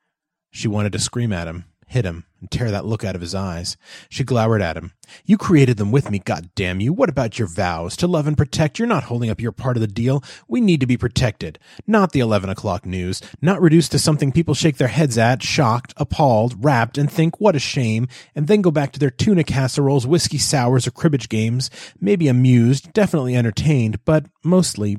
[0.50, 3.34] She wanted to scream at him, hit him, and tear that look out of his
[3.34, 3.76] eyes.
[4.08, 4.92] She glowered at him.
[5.26, 6.92] You created them with me, God damn you.
[6.92, 7.96] What about your vows?
[7.98, 8.78] To love and protect.
[8.78, 10.24] You're not holding up your part of the deal.
[10.48, 11.58] We need to be protected.
[11.86, 13.20] Not the 11 o'clock news.
[13.42, 17.56] Not reduced to something people shake their heads at, shocked, appalled, rapt, and think, what
[17.56, 21.70] a shame, and then go back to their tuna casseroles, whiskey sours, or cribbage games,
[22.00, 24.96] maybe amused, definitely entertained, but mostly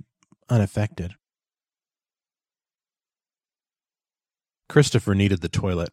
[0.48, 1.16] unaffected.
[4.70, 5.90] Christopher needed the toilet.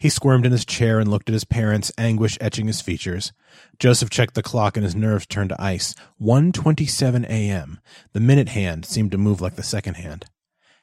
[0.00, 3.34] He squirmed in his chair and looked at his parents, anguish etching his features.
[3.78, 5.94] Joseph checked the clock and his nerves turned to ice.
[6.18, 7.80] 1.27 a.m.
[8.14, 10.24] The minute hand seemed to move like the second hand.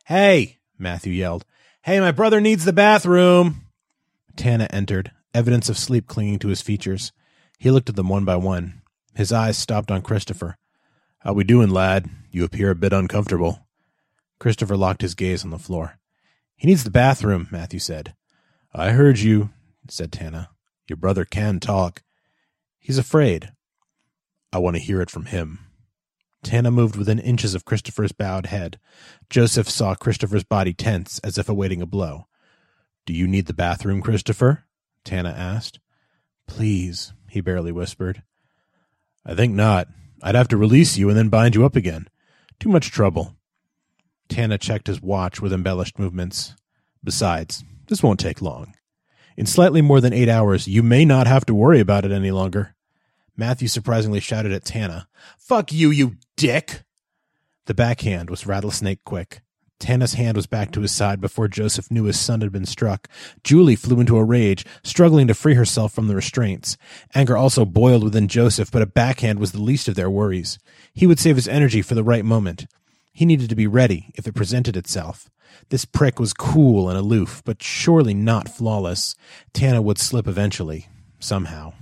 [0.05, 0.59] Hey!
[0.77, 1.45] Matthew yelled.
[1.81, 3.65] Hey, my brother needs the bathroom!
[4.35, 7.11] Tana entered, evidence of sleep clinging to his features.
[7.57, 8.83] He looked at them one by one.
[9.15, 10.57] His eyes stopped on Christopher.
[11.21, 12.07] How we doing, lad?
[12.29, 13.65] You appear a bit uncomfortable.
[14.39, 15.97] Christopher locked his gaze on the floor.
[16.55, 18.13] He needs the bathroom, Matthew said.
[18.77, 19.49] I heard you,
[19.89, 20.49] said Tana.
[20.87, 22.03] Your brother can talk.
[22.77, 23.51] He's afraid.
[24.53, 25.65] I want to hear it from him.
[26.43, 28.79] Tana moved within inches of Christopher's bowed head.
[29.31, 32.27] Joseph saw Christopher's body tense as if awaiting a blow.
[33.07, 34.65] Do you need the bathroom, Christopher?
[35.03, 35.79] Tana asked.
[36.45, 38.21] Please, he barely whispered.
[39.25, 39.87] I think not.
[40.21, 42.09] I'd have to release you and then bind you up again.
[42.59, 43.37] Too much trouble.
[44.29, 46.55] Tana checked his watch with embellished movements.
[47.03, 48.73] Besides, this won't take long.
[49.35, 52.31] In slightly more than eight hours, you may not have to worry about it any
[52.31, 52.75] longer.
[53.35, 55.07] Matthew surprisingly shouted at Tana,
[55.37, 56.83] Fuck you, you dick!
[57.67, 59.41] The backhand was rattlesnake quick.
[59.79, 63.07] Tana's hand was back to his side before Joseph knew his son had been struck.
[63.43, 66.77] Julie flew into a rage, struggling to free herself from the restraints.
[67.13, 70.57] Anger also boiled within Joseph, but a backhand was the least of their worries.
[70.93, 72.65] He would save his energy for the right moment.
[73.13, 75.29] He needed to be ready if it presented itself.
[75.69, 79.15] This prick was cool and aloof, but surely not flawless.
[79.53, 80.87] Tana would slip eventually,
[81.19, 81.73] somehow.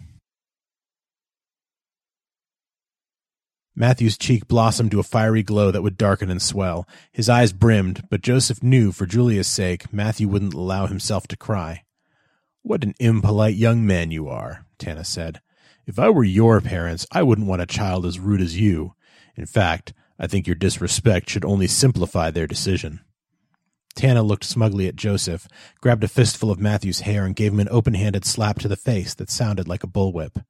[3.76, 6.88] Matthew's cheek blossomed to a fiery glow that would darken and swell.
[7.12, 11.84] His eyes brimmed, but Joseph knew for Julia's sake Matthew wouldn't allow himself to cry.
[12.62, 15.42] What an impolite young man you are, Tana said.
[15.86, 18.96] If I were your parents, I wouldn't want a child as rude as you.
[19.36, 23.02] In fact, I think your disrespect should only simplify their decision.
[23.96, 25.48] Tana looked smugly at Joseph,
[25.82, 28.76] grabbed a fistful of Matthew's hair, and gave him an open handed slap to the
[28.76, 30.44] face that sounded like a bullwhip.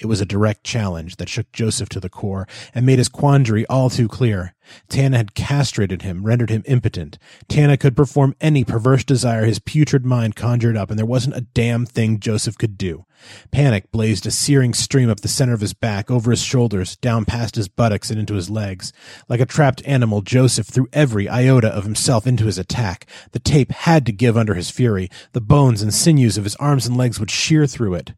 [0.00, 3.64] It was a direct challenge that shook Joseph to the core and made his quandary
[3.66, 4.54] all too clear.
[4.88, 7.16] Tana had castrated him, rendered him impotent.
[7.48, 11.42] Tana could perform any perverse desire his putrid mind conjured up, and there wasn't a
[11.42, 13.06] damn thing Joseph could do.
[13.52, 17.24] Panic blazed a searing stream up the center of his back, over his shoulders, down
[17.24, 18.92] past his buttocks, and into his legs.
[19.28, 23.06] Like a trapped animal, Joseph threw every iota of himself into his attack.
[23.30, 25.08] The tape had to give under his fury.
[25.32, 28.14] The bones and sinews of his arms and legs would shear through it.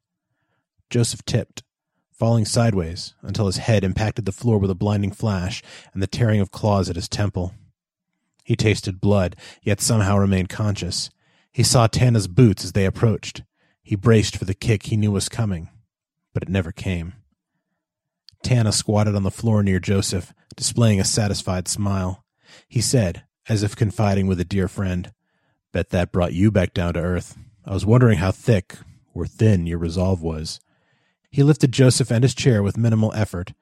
[0.89, 1.64] Joseph tipped
[2.17, 5.62] falling sideways until his head impacted the floor with a blinding flash
[5.93, 7.55] and the tearing of claws at his temple.
[8.45, 11.11] He tasted blood, yet somehow remained conscious.
[11.53, 13.43] He saw Tana's boots as they approached.
[13.83, 15.69] He braced for the kick he knew was coming,
[16.33, 17.14] but it never came.
[18.43, 22.25] Tana squatted on the floor near Joseph, displaying a satisfied smile.
[22.69, 25.12] He said, as if confiding with a dear friend,
[25.73, 27.37] Bet that brought you back down to earth.
[27.67, 28.77] I was wondering how thick
[29.12, 30.59] or thin your resolve was.
[31.31, 33.53] He lifted Joseph and his chair with minimal effort.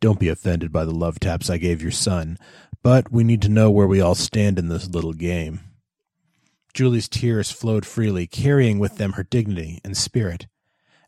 [0.00, 2.38] Don't be offended by the love taps I gave your son,
[2.82, 5.60] but we need to know where we all stand in this little game.
[6.74, 10.46] Julie's tears flowed freely, carrying with them her dignity and spirit.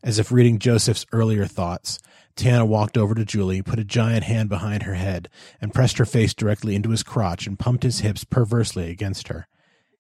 [0.03, 1.99] As if reading Joseph's earlier thoughts,
[2.37, 5.29] Tana walked over to Julie, put a giant hand behind her head,
[5.61, 9.47] and pressed her face directly into his crotch and pumped his hips perversely against her.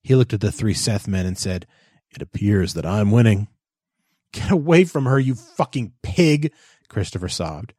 [0.03, 1.67] He looked at the three Seth men and said,
[2.11, 3.49] It appears that I'm winning.
[4.35, 6.53] Get away from her, you fucking pig,
[6.89, 7.73] Christopher sobbed.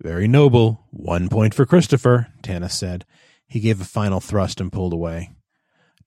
[0.00, 0.86] Very noble.
[0.90, 3.04] One point for Christopher, Tana said.
[3.46, 5.32] He gave a final thrust and pulled away.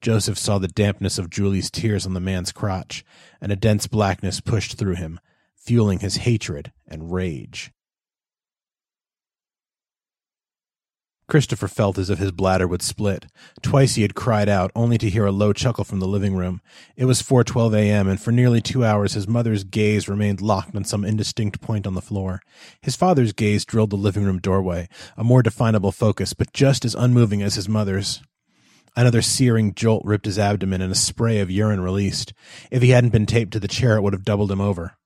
[0.01, 3.05] Joseph saw the dampness of Julie's tears on the man's crotch,
[3.39, 5.19] and a dense blackness pushed through him,
[5.55, 7.71] fueling his hatred and rage.
[11.27, 13.25] Christopher felt as if his bladder would split.
[13.61, 16.61] Twice he had cried out, only to hear a low chuckle from the living room.
[16.95, 20.85] It was 4:12 a.m., and for nearly 2 hours his mother's gaze remained locked on
[20.85, 22.41] some indistinct point on the floor.
[22.81, 26.95] His father's gaze drilled the living room doorway, a more definable focus, but just as
[26.95, 28.21] unmoving as his mother's.
[28.95, 32.33] Another searing jolt ripped his abdomen and a spray of urine released.
[32.71, 34.97] If he hadn't been taped to the chair, it would have doubled him over.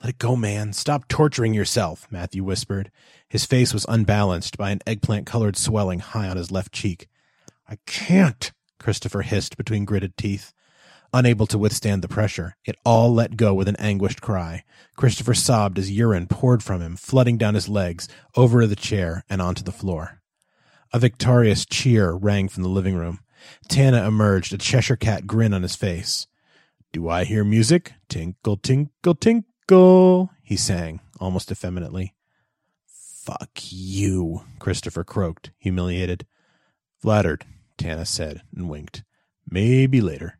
[0.00, 0.72] Let it go, man.
[0.72, 2.90] Stop torturing yourself, Matthew whispered.
[3.28, 7.06] His face was unbalanced by an eggplant colored swelling high on his left cheek.
[7.68, 10.54] I can't, Christopher hissed between gritted teeth.
[11.12, 14.64] Unable to withstand the pressure, it all let go with an anguished cry.
[14.96, 19.42] Christopher sobbed as urine poured from him, flooding down his legs, over the chair, and
[19.42, 20.22] onto the floor.
[20.92, 23.20] A victorious cheer rang from the living room.
[23.68, 26.26] Tana emerged, a Cheshire cat grin on his face.
[26.92, 27.92] Do I hear music?
[28.08, 29.49] Tinkle, tinkle, tinkle,
[30.42, 32.14] he sang, almost effeminately.
[32.86, 36.26] Fuck you, Christopher croaked, humiliated.
[36.98, 37.44] Flattered,
[37.78, 39.04] Tana said, and winked.
[39.48, 40.38] Maybe later.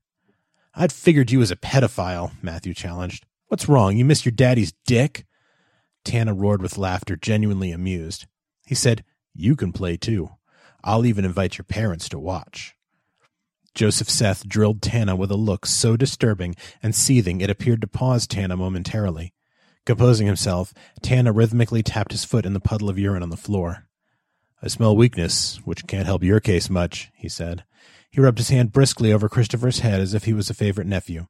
[0.74, 3.24] I'd figured you as a pedophile, Matthew challenged.
[3.46, 3.96] What's wrong?
[3.96, 5.26] You miss your daddy's dick?
[6.04, 8.26] Tana roared with laughter, genuinely amused.
[8.66, 9.04] He said,
[9.34, 10.30] You can play too.
[10.82, 12.74] I'll even invite your parents to watch.
[13.74, 18.26] Joseph Seth drilled Tana with a look so disturbing and seething it appeared to pause
[18.26, 19.32] Tana momentarily.
[19.86, 23.86] Composing himself, Tana rhythmically tapped his foot in the puddle of urine on the floor.
[24.62, 27.64] I smell weakness, which can't help your case much, he said.
[28.10, 31.26] He rubbed his hand briskly over Christopher's head as if he was a favorite nephew.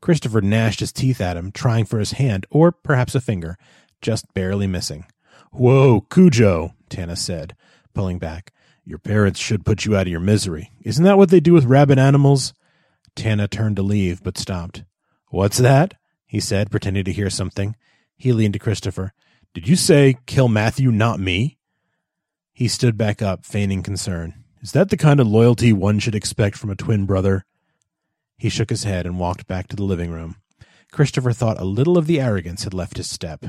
[0.00, 3.56] Christopher gnashed his teeth at him, trying for his hand, or perhaps a finger,
[4.00, 5.04] just barely missing.
[5.52, 7.54] Whoa, Cujo, Tana said,
[7.94, 8.52] pulling back.
[8.84, 10.72] Your parents should put you out of your misery.
[10.82, 12.52] Isn't that what they do with rabid animals?
[13.14, 14.84] Tana turned to leave, but stopped.
[15.28, 15.94] What's that?
[16.26, 17.76] he said, pretending to hear something.
[18.16, 19.12] He leaned to Christopher.
[19.54, 21.58] Did you say kill Matthew, not me?
[22.52, 24.44] He stood back up, feigning concern.
[24.62, 27.44] Is that the kind of loyalty one should expect from a twin brother?
[28.38, 30.36] He shook his head and walked back to the living room.
[30.90, 33.44] Christopher thought a little of the arrogance had left his step.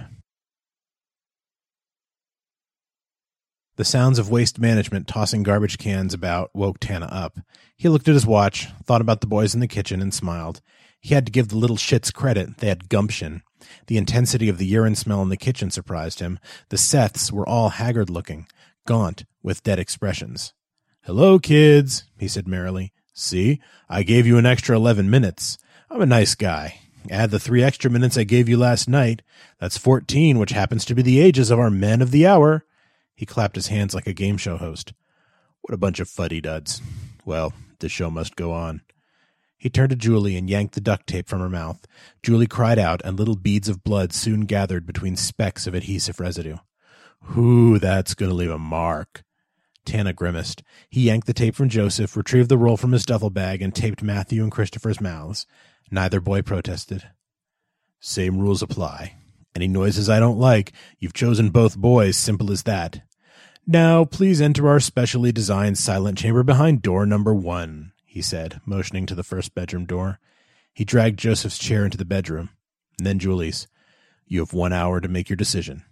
[3.76, 7.40] The sounds of waste management tossing garbage cans about woke Tana up.
[7.76, 10.62] He looked at his watch, thought about the boys in the kitchen, and smiled.
[11.02, 12.60] He had to give the little shits credit.
[12.60, 13.42] They had gumption.
[13.88, 16.38] The intensity of the urine smell in the kitchen surprised him.
[16.70, 18.48] The Seths were all haggard looking,
[18.86, 20.54] gaunt, with dead expressions.
[21.02, 22.94] Hello, kids, he said merrily.
[23.14, 23.60] See,
[23.90, 25.58] I gave you an extra eleven minutes.
[25.90, 26.80] I'm a nice guy.
[27.10, 29.24] Add the three extra minutes I gave you last night.
[29.60, 32.66] That's fourteen, which happens to be the ages of our men of the hour.
[33.16, 34.94] He clapped his hands like a game show host.
[35.62, 36.82] What a bunch of fuddy duds.
[37.26, 38.82] Well, the show must go on.
[39.58, 41.88] He turned to Julie and yanked the duct tape from her mouth.
[42.22, 46.58] Julie cried out, and little beads of blood soon gathered between specks of adhesive residue.
[47.34, 49.24] Whew, that's going to leave a mark.
[49.86, 50.64] Tana grimaced.
[50.90, 54.04] He yanked the tape from Joseph, retrieved the roll from his duffel bag, and taped
[54.04, 55.46] Matthew and Christopher's mouths.
[55.90, 57.10] Neither boy protested.
[58.02, 59.16] Same rules apply.
[59.56, 63.04] Any noises I don't like, you've chosen both boys, simple as that.
[63.68, 69.06] Now, please enter our specially designed silent chamber behind door number one, he said, motioning
[69.06, 70.20] to the first bedroom door.
[70.74, 72.50] He dragged Joseph's chair into the bedroom,
[72.98, 73.68] and then Julie's.
[74.26, 75.84] You have one hour to make your decision.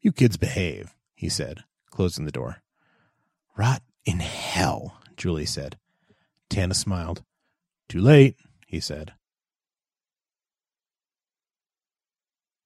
[0.00, 2.62] You kids behave, he said, closing the door.
[3.56, 5.78] Rot in hell, Julie said.
[6.48, 7.24] Tana smiled.
[7.88, 8.36] Too late,
[8.66, 9.14] he said.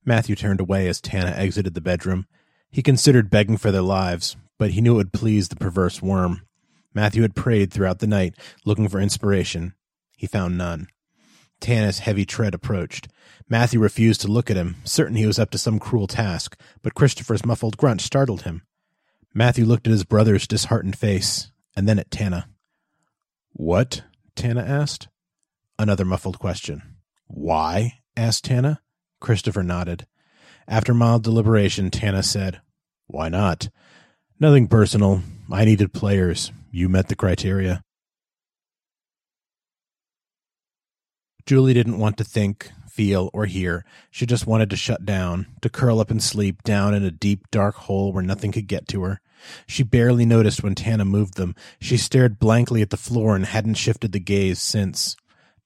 [0.05, 2.27] Matthew turned away as Tana exited the bedroom.
[2.71, 6.43] He considered begging for their lives, but he knew it would please the perverse worm.
[6.95, 8.35] Matthew had prayed throughout the night,
[8.65, 9.75] looking for inspiration.
[10.17, 10.89] He found none.
[11.61, 13.09] Tana's heavy tread approached.
[13.49, 16.95] Matthew refused to look at him, certain he was up to some cruel task, but
[16.95, 18.63] Christopher's muffled grunt startled him.
[19.33, 22.49] Matthew looked at his brother's disheartened face, and then at Tana.
[23.53, 24.03] What?
[24.35, 25.09] Tana asked.
[25.79, 26.83] Another muffled question.
[27.27, 28.01] Why?
[28.17, 28.81] asked Tana.
[29.23, 30.07] Christopher nodded.
[30.69, 32.61] After mild deliberation, Tana said,
[33.07, 33.71] Why not?
[34.39, 35.23] Nothing personal.
[35.51, 36.53] I needed players.
[36.71, 37.83] You met the criteria.
[41.47, 43.85] Julie didn't want to think, feel, or hear.
[44.11, 47.51] She just wanted to shut down, to curl up and sleep down in a deep,
[47.51, 49.21] dark hole where nothing could get to her.
[49.67, 51.55] She barely noticed when Tana moved them.
[51.81, 55.17] She stared blankly at the floor and hadn't shifted the gaze since.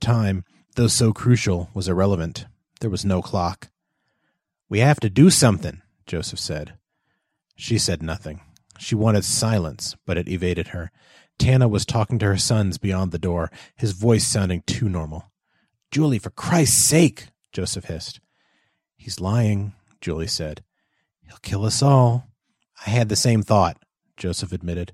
[0.00, 0.44] Time,
[0.74, 2.46] though so crucial, was irrelevant.
[2.80, 3.68] There was no clock.
[4.68, 6.74] We have to do something, Joseph said.
[7.56, 8.40] She said nothing.
[8.78, 10.90] She wanted silence, but it evaded her.
[11.38, 15.30] Tana was talking to her sons beyond the door, his voice sounding too normal.
[15.90, 18.20] Julie, for Christ's sake, Joseph hissed.
[18.96, 20.62] He's lying, Julie said.
[21.26, 22.26] He'll kill us all.
[22.86, 23.78] I had the same thought,
[24.16, 24.92] Joseph admitted.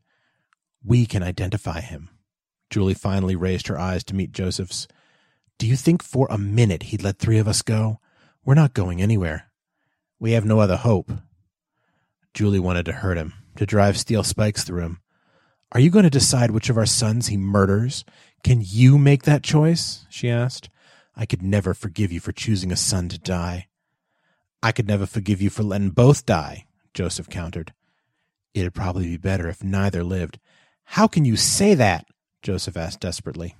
[0.84, 2.10] We can identify him.
[2.70, 4.88] Julie finally raised her eyes to meet Joseph's.
[5.62, 8.00] Do you think for a minute he'd let three of us go?
[8.44, 9.52] We're not going anywhere.
[10.18, 11.12] We have no other hope.
[12.34, 15.00] Julie wanted to hurt him, to drive steel spikes through him.
[15.70, 18.04] Are you going to decide which of our sons he murders?
[18.42, 20.04] Can you make that choice?
[20.10, 20.68] she asked.
[21.14, 23.68] I could never forgive you for choosing a son to die.
[24.64, 27.72] I could never forgive you for letting both die, Joseph countered.
[28.52, 30.40] It'd probably be better if neither lived.
[30.82, 32.06] How can you say that?
[32.42, 33.54] Joseph asked desperately.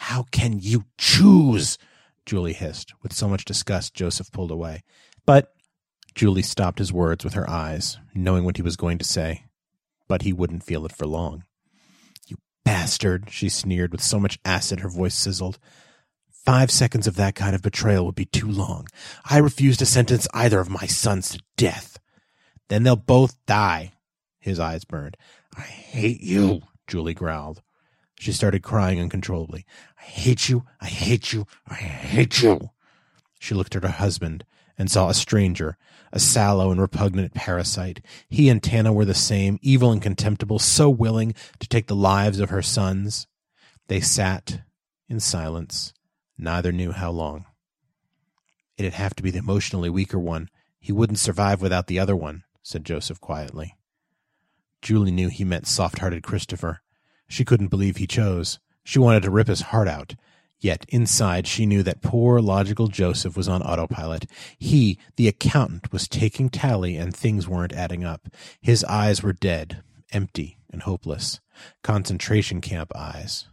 [0.00, 1.76] How can you choose?
[2.24, 2.94] Julie hissed.
[3.02, 4.84] With so much disgust, Joseph pulled away.
[5.26, 5.52] But
[6.14, 9.44] Julie stopped his words with her eyes, knowing what he was going to say.
[10.06, 11.44] But he wouldn't feel it for long.
[12.28, 15.58] You bastard, she sneered with so much acid her voice sizzled.
[16.30, 18.86] Five seconds of that kind of betrayal would be too long.
[19.28, 21.98] I refuse to sentence either of my sons to death.
[22.68, 23.94] Then they'll both die.
[24.38, 25.16] His eyes burned.
[25.56, 27.62] I hate you, Julie growled.
[28.18, 29.64] She started crying uncontrollably.
[30.00, 30.64] I hate you.
[30.80, 31.46] I hate you.
[31.68, 32.70] I hate you.
[33.38, 34.44] She looked at her husband
[34.76, 35.76] and saw a stranger,
[36.12, 38.00] a sallow and repugnant parasite.
[38.28, 42.40] He and Tana were the same, evil and contemptible, so willing to take the lives
[42.40, 43.26] of her sons.
[43.86, 44.62] They sat
[45.08, 45.92] in silence.
[46.36, 47.46] Neither knew how long.
[48.76, 50.48] It'd have to be the emotionally weaker one.
[50.78, 53.76] He wouldn't survive without the other one, said Joseph quietly.
[54.82, 56.82] Julie knew he meant soft hearted Christopher.
[57.28, 58.58] She couldn't believe he chose.
[58.84, 60.14] She wanted to rip his heart out.
[60.60, 64.26] Yet inside she knew that poor logical Joseph was on autopilot.
[64.58, 68.28] He, the accountant, was taking tally and things weren't adding up.
[68.60, 71.40] His eyes were dead, empty, and hopeless.
[71.84, 73.46] Concentration camp eyes.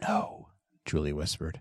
[0.00, 0.48] No,
[0.84, 1.60] Julie whispered.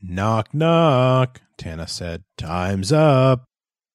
[0.00, 2.24] Knock, knock, Tana said.
[2.36, 3.46] Time's up.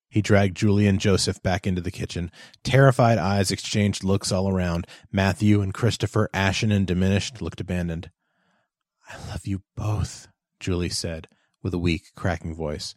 [0.09, 2.31] He dragged Julie and Joseph back into the kitchen.
[2.63, 4.87] Terrified eyes exchanged looks all around.
[5.11, 8.09] Matthew and Christopher, ashen and diminished, looked abandoned.
[9.07, 10.27] I love you both,
[10.59, 11.27] Julie said,
[11.61, 12.95] with a weak, cracking voice.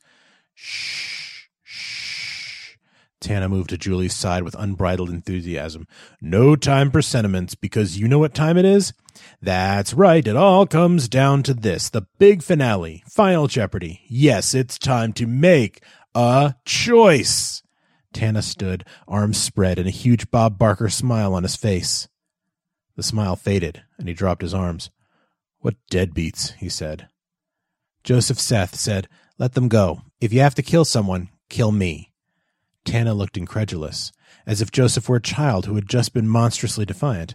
[0.54, 2.76] Shh, shh.
[3.20, 5.86] Tana moved to Julie's side with unbridled enthusiasm.
[6.20, 8.92] No time for sentiments, because you know what time it is?
[9.40, 14.00] That's right, it all comes down to this the big finale, Final Jeopardy.
[14.08, 15.82] Yes, it's time to make
[16.14, 17.62] a choice.
[18.12, 22.08] Tana stood, arms spread, and a huge Bob Barker smile on his face.
[22.96, 24.90] The smile faded, and he dropped his arms.
[25.60, 27.08] What deadbeats, he said.
[28.04, 29.08] Joseph Seth said,
[29.38, 30.02] Let them go.
[30.20, 32.12] If you have to kill someone, kill me.
[32.84, 34.12] Tana looked incredulous,
[34.46, 37.34] as if Joseph were a child who had just been monstrously defiant.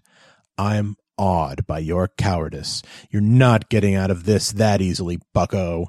[0.58, 2.84] I'm awed by your cowardice.
[3.10, 5.88] You're not getting out of this that easily, bucko.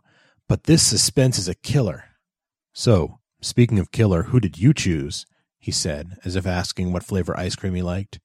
[0.48, 2.04] But this suspense is a killer.
[2.72, 5.26] So, speaking of killer, who did you choose?
[5.58, 8.20] he said, as if asking what flavor ice cream he liked.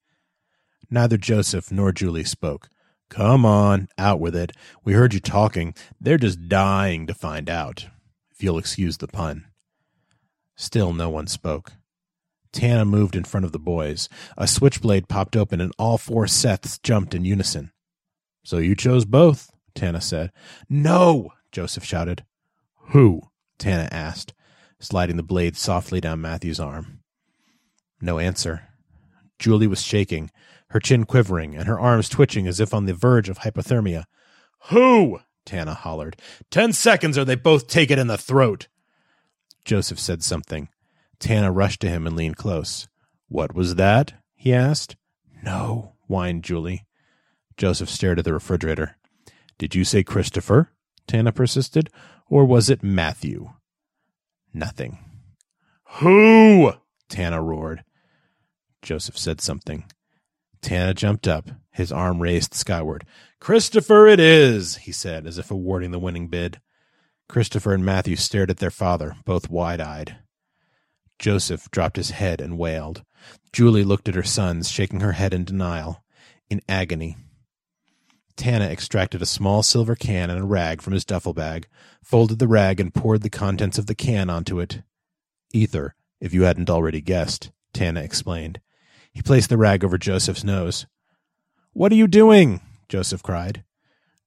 [0.90, 2.68] Neither Joseph nor Julie spoke.
[3.10, 4.52] Come on, out with it.
[4.84, 5.74] We heard you talking.
[6.00, 7.88] They're just dying to find out,
[8.30, 9.46] if you'll excuse the pun.
[10.56, 11.72] Still no one spoke.
[12.52, 14.08] Tana moved in front of the boys.
[14.38, 17.72] A switchblade popped open and all four Seths jumped in unison.
[18.44, 20.30] So you chose both, Tana said.
[20.68, 22.24] No, Joseph shouted.
[22.90, 23.22] Who?
[23.58, 24.34] Tana asked,
[24.78, 27.00] sliding the blade softly down Matthew's arm.
[28.00, 28.68] No answer.
[29.38, 30.30] Julie was shaking,
[30.68, 34.04] her chin quivering, and her arms twitching as if on the verge of hypothermia.
[34.70, 35.20] Who?
[35.44, 36.16] Tana hollered.
[36.50, 38.68] Ten seconds or they both take it in the throat.
[39.64, 40.68] Joseph said something.
[41.18, 42.88] Tana rushed to him and leaned close.
[43.28, 44.14] What was that?
[44.34, 44.96] he asked.
[45.42, 46.86] No, whined Julie.
[47.56, 48.96] Joseph stared at the refrigerator.
[49.58, 50.70] Did you say Christopher?
[51.06, 51.90] Tana persisted.
[52.28, 53.50] Or was it Matthew?
[54.52, 54.98] Nothing.
[55.98, 56.72] Who?
[57.08, 57.84] Tana roared.
[58.82, 59.84] Joseph said something.
[60.60, 63.04] Tana jumped up, his arm raised skyward.
[63.40, 66.60] Christopher it is, he said, as if awarding the winning bid.
[67.28, 70.16] Christopher and Matthew stared at their father, both wide eyed.
[71.18, 73.04] Joseph dropped his head and wailed.
[73.52, 76.02] Julie looked at her sons, shaking her head in denial,
[76.50, 77.16] in agony.
[78.36, 81.68] Tana extracted a small silver can and a rag from his duffel bag,
[82.02, 84.82] folded the rag, and poured the contents of the can onto it.
[85.52, 88.60] Ether, if you hadn't already guessed, Tana explained.
[89.12, 90.86] He placed the rag over Joseph's nose.
[91.72, 92.60] What are you doing?
[92.88, 93.64] Joseph cried.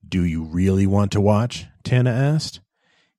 [0.08, 1.66] Do you really want to watch?
[1.84, 2.62] Tana asked.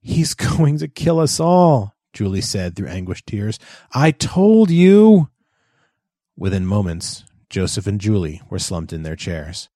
[0.00, 3.58] He's going to kill us all, Julie said through anguished tears.
[3.92, 5.28] I told you.
[6.36, 9.68] Within moments, Joseph and Julie were slumped in their chairs.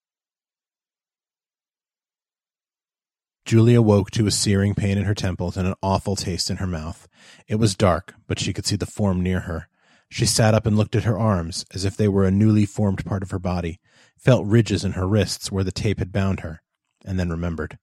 [3.45, 6.66] Julie awoke to a searing pain in her temples and an awful taste in her
[6.66, 7.09] mouth.
[7.49, 9.68] It was dark, but she could see the form near her.
[10.09, 13.05] She sat up and looked at her arms, as if they were a newly formed
[13.05, 13.80] part of her body,
[14.16, 16.62] felt ridges in her wrists where the tape had bound her,
[17.05, 17.78] and then remembered.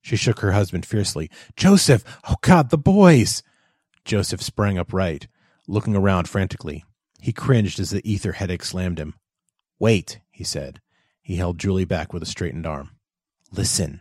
[0.00, 1.30] She shook her husband fiercely.
[1.56, 2.04] Joseph!
[2.28, 3.42] Oh, God, the boys!
[4.04, 5.26] Joseph sprang upright,
[5.66, 6.84] looking around frantically.
[7.20, 9.16] He cringed as the ether headache slammed him.
[9.78, 10.80] Wait, he said.
[11.20, 12.90] He held Julie back with a straightened arm.
[13.52, 14.00] Listen.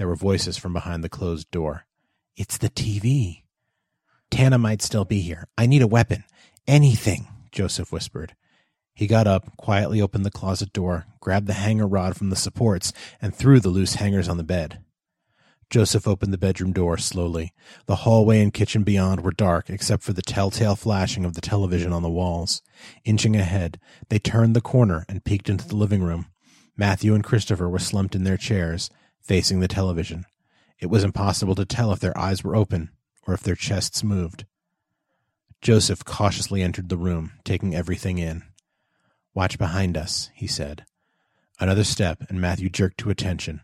[0.00, 1.84] There were voices from behind the closed door.
[2.34, 3.42] It's the TV.
[4.30, 5.46] Tana might still be here.
[5.58, 6.24] I need a weapon.
[6.66, 8.34] Anything, Joseph whispered.
[8.94, 12.94] He got up, quietly opened the closet door, grabbed the hanger rod from the supports,
[13.20, 14.80] and threw the loose hangers on the bed.
[15.68, 17.52] Joseph opened the bedroom door slowly.
[17.84, 21.92] The hallway and kitchen beyond were dark, except for the telltale flashing of the television
[21.92, 22.62] on the walls.
[23.04, 23.78] Inching ahead,
[24.08, 26.28] they turned the corner and peeked into the living room.
[26.74, 28.88] Matthew and Christopher were slumped in their chairs,
[29.20, 30.24] facing the television.
[30.78, 32.90] It was impossible to tell if their eyes were open
[33.26, 34.44] or if their chests moved.
[35.60, 38.42] Joseph cautiously entered the room, taking everything in.
[39.34, 40.84] Watch behind us, he said.
[41.58, 43.60] Another step, and Matthew jerked to attention.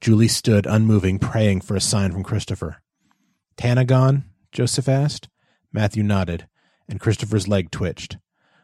[0.00, 2.80] Julie stood unmoving, praying for a sign from Christopher.
[3.56, 4.24] Tana gone?
[4.52, 5.28] Joseph asked.
[5.72, 6.46] Matthew nodded,
[6.88, 8.18] and Christopher's leg twitched.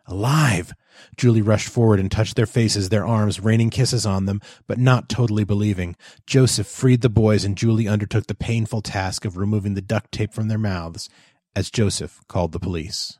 [0.06, 0.72] Alive!
[1.16, 5.08] Julie rushed forward and touched their faces, their arms, raining kisses on them, but not
[5.08, 5.96] totally believing.
[6.26, 10.32] Joseph freed the boys, and Julie undertook the painful task of removing the duct tape
[10.32, 11.08] from their mouths
[11.54, 13.18] as Joseph called the police.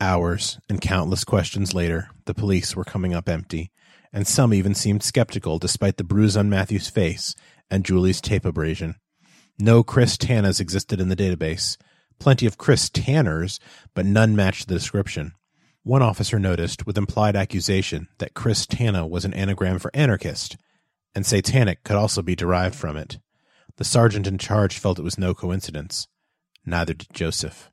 [0.00, 3.70] Hours and countless questions later, the police were coming up empty,
[4.12, 7.34] and some even seemed skeptical despite the bruise on Matthew's face
[7.70, 8.96] and Julie's tape abrasion.
[9.58, 11.76] No Chris Tanas existed in the database.
[12.20, 13.58] Plenty of Chris Tanners,
[13.94, 15.32] but none matched the description.
[15.82, 20.58] One officer noticed, with implied accusation, that Chris Tana was an anagram for anarchist,
[21.14, 23.18] and satanic could also be derived from it.
[23.76, 26.06] The sergeant in charge felt it was no coincidence.
[26.66, 27.70] Neither did Joseph.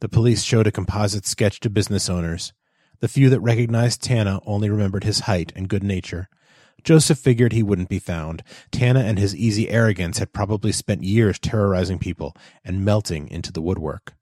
[0.00, 2.52] The police showed a composite sketch to business owners.
[3.00, 6.28] The few that recognized Tana only remembered his height and good nature.
[6.84, 8.42] Joseph figured he wouldn't be found.
[8.70, 13.62] Tana and his easy arrogance had probably spent years terrorizing people and melting into the
[13.62, 14.14] woodwork.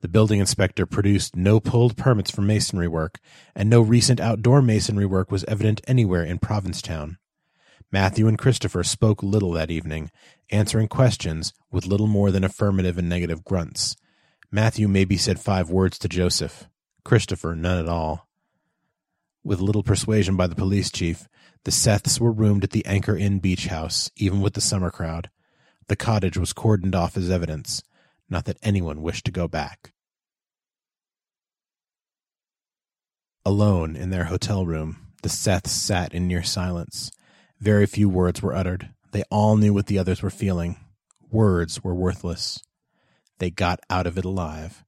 [0.00, 3.20] The building inspector produced no pulled permits for masonry work,
[3.54, 7.18] and no recent outdoor masonry work was evident anywhere in Provincetown.
[7.92, 10.10] Matthew and Christopher spoke little that evening,
[10.50, 13.94] answering questions with little more than affirmative and negative grunts.
[14.50, 16.68] Matthew maybe said five words to Joseph,
[17.04, 18.26] Christopher none at all.
[19.44, 21.28] With little persuasion by the police chief,
[21.64, 25.30] the Seths were roomed at the Anchor Inn beach house, even with the summer crowd.
[25.88, 27.82] The cottage was cordoned off as evidence,
[28.28, 29.92] not that anyone wished to go back.
[33.44, 37.10] Alone in their hotel room, the Seths sat in near silence.
[37.58, 38.90] Very few words were uttered.
[39.12, 40.76] They all knew what the others were feeling.
[41.30, 42.62] Words were worthless.
[43.38, 44.84] They got out of it alive.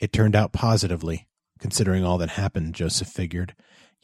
[0.00, 3.54] It turned out positively, considering all that happened, Joseph figured.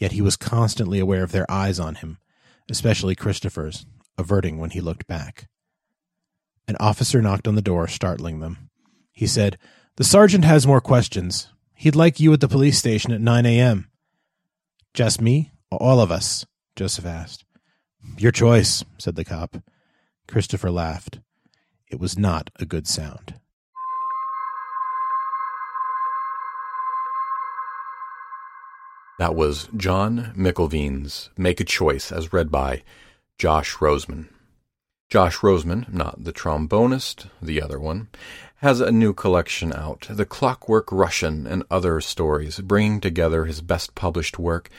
[0.00, 2.18] Yet he was constantly aware of their eyes on him,
[2.70, 3.84] especially Christopher's,
[4.16, 5.48] averting when he looked back.
[6.66, 8.70] An officer knocked on the door, startling them.
[9.12, 9.58] He said,
[9.96, 11.48] The sergeant has more questions.
[11.74, 13.90] He'd like you at the police station at 9 a.m.
[14.94, 15.52] Just me?
[15.70, 16.46] Or all of us?
[16.76, 17.44] Joseph asked.
[18.16, 19.56] Your choice, said the cop.
[20.26, 21.20] Christopher laughed.
[21.90, 23.39] It was not a good sound.
[29.20, 32.82] That was John McIlveen's Make a Choice, as read by
[33.36, 34.30] Josh Roseman.
[35.10, 38.08] Josh Roseman, not the trombonist, the other one,
[38.62, 43.94] has a new collection out, The Clockwork Russian and Other Stories, bringing together his best
[43.94, 44.70] published work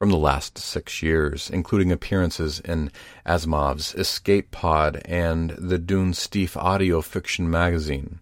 [0.00, 2.90] from the last six years, including appearances in
[3.24, 8.18] Asimov's Escape Pod and the Dunesteef audio fiction magazine.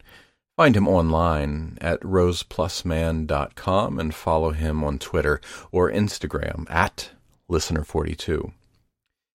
[0.57, 5.41] Find him online at roseplusman.com and follow him on Twitter
[5.71, 7.11] or Instagram at
[7.51, 8.53] Listener42.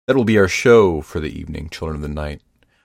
[0.06, 2.42] That will be our show for the evening, Children of the Night.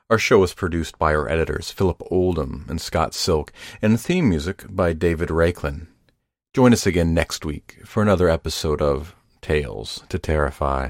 [0.09, 4.65] Our show was produced by our editors, Philip Oldham and Scott Silk, and theme music
[4.69, 5.87] by David Raiklin.
[6.53, 10.89] Join us again next week for another episode of Tales to Terrify.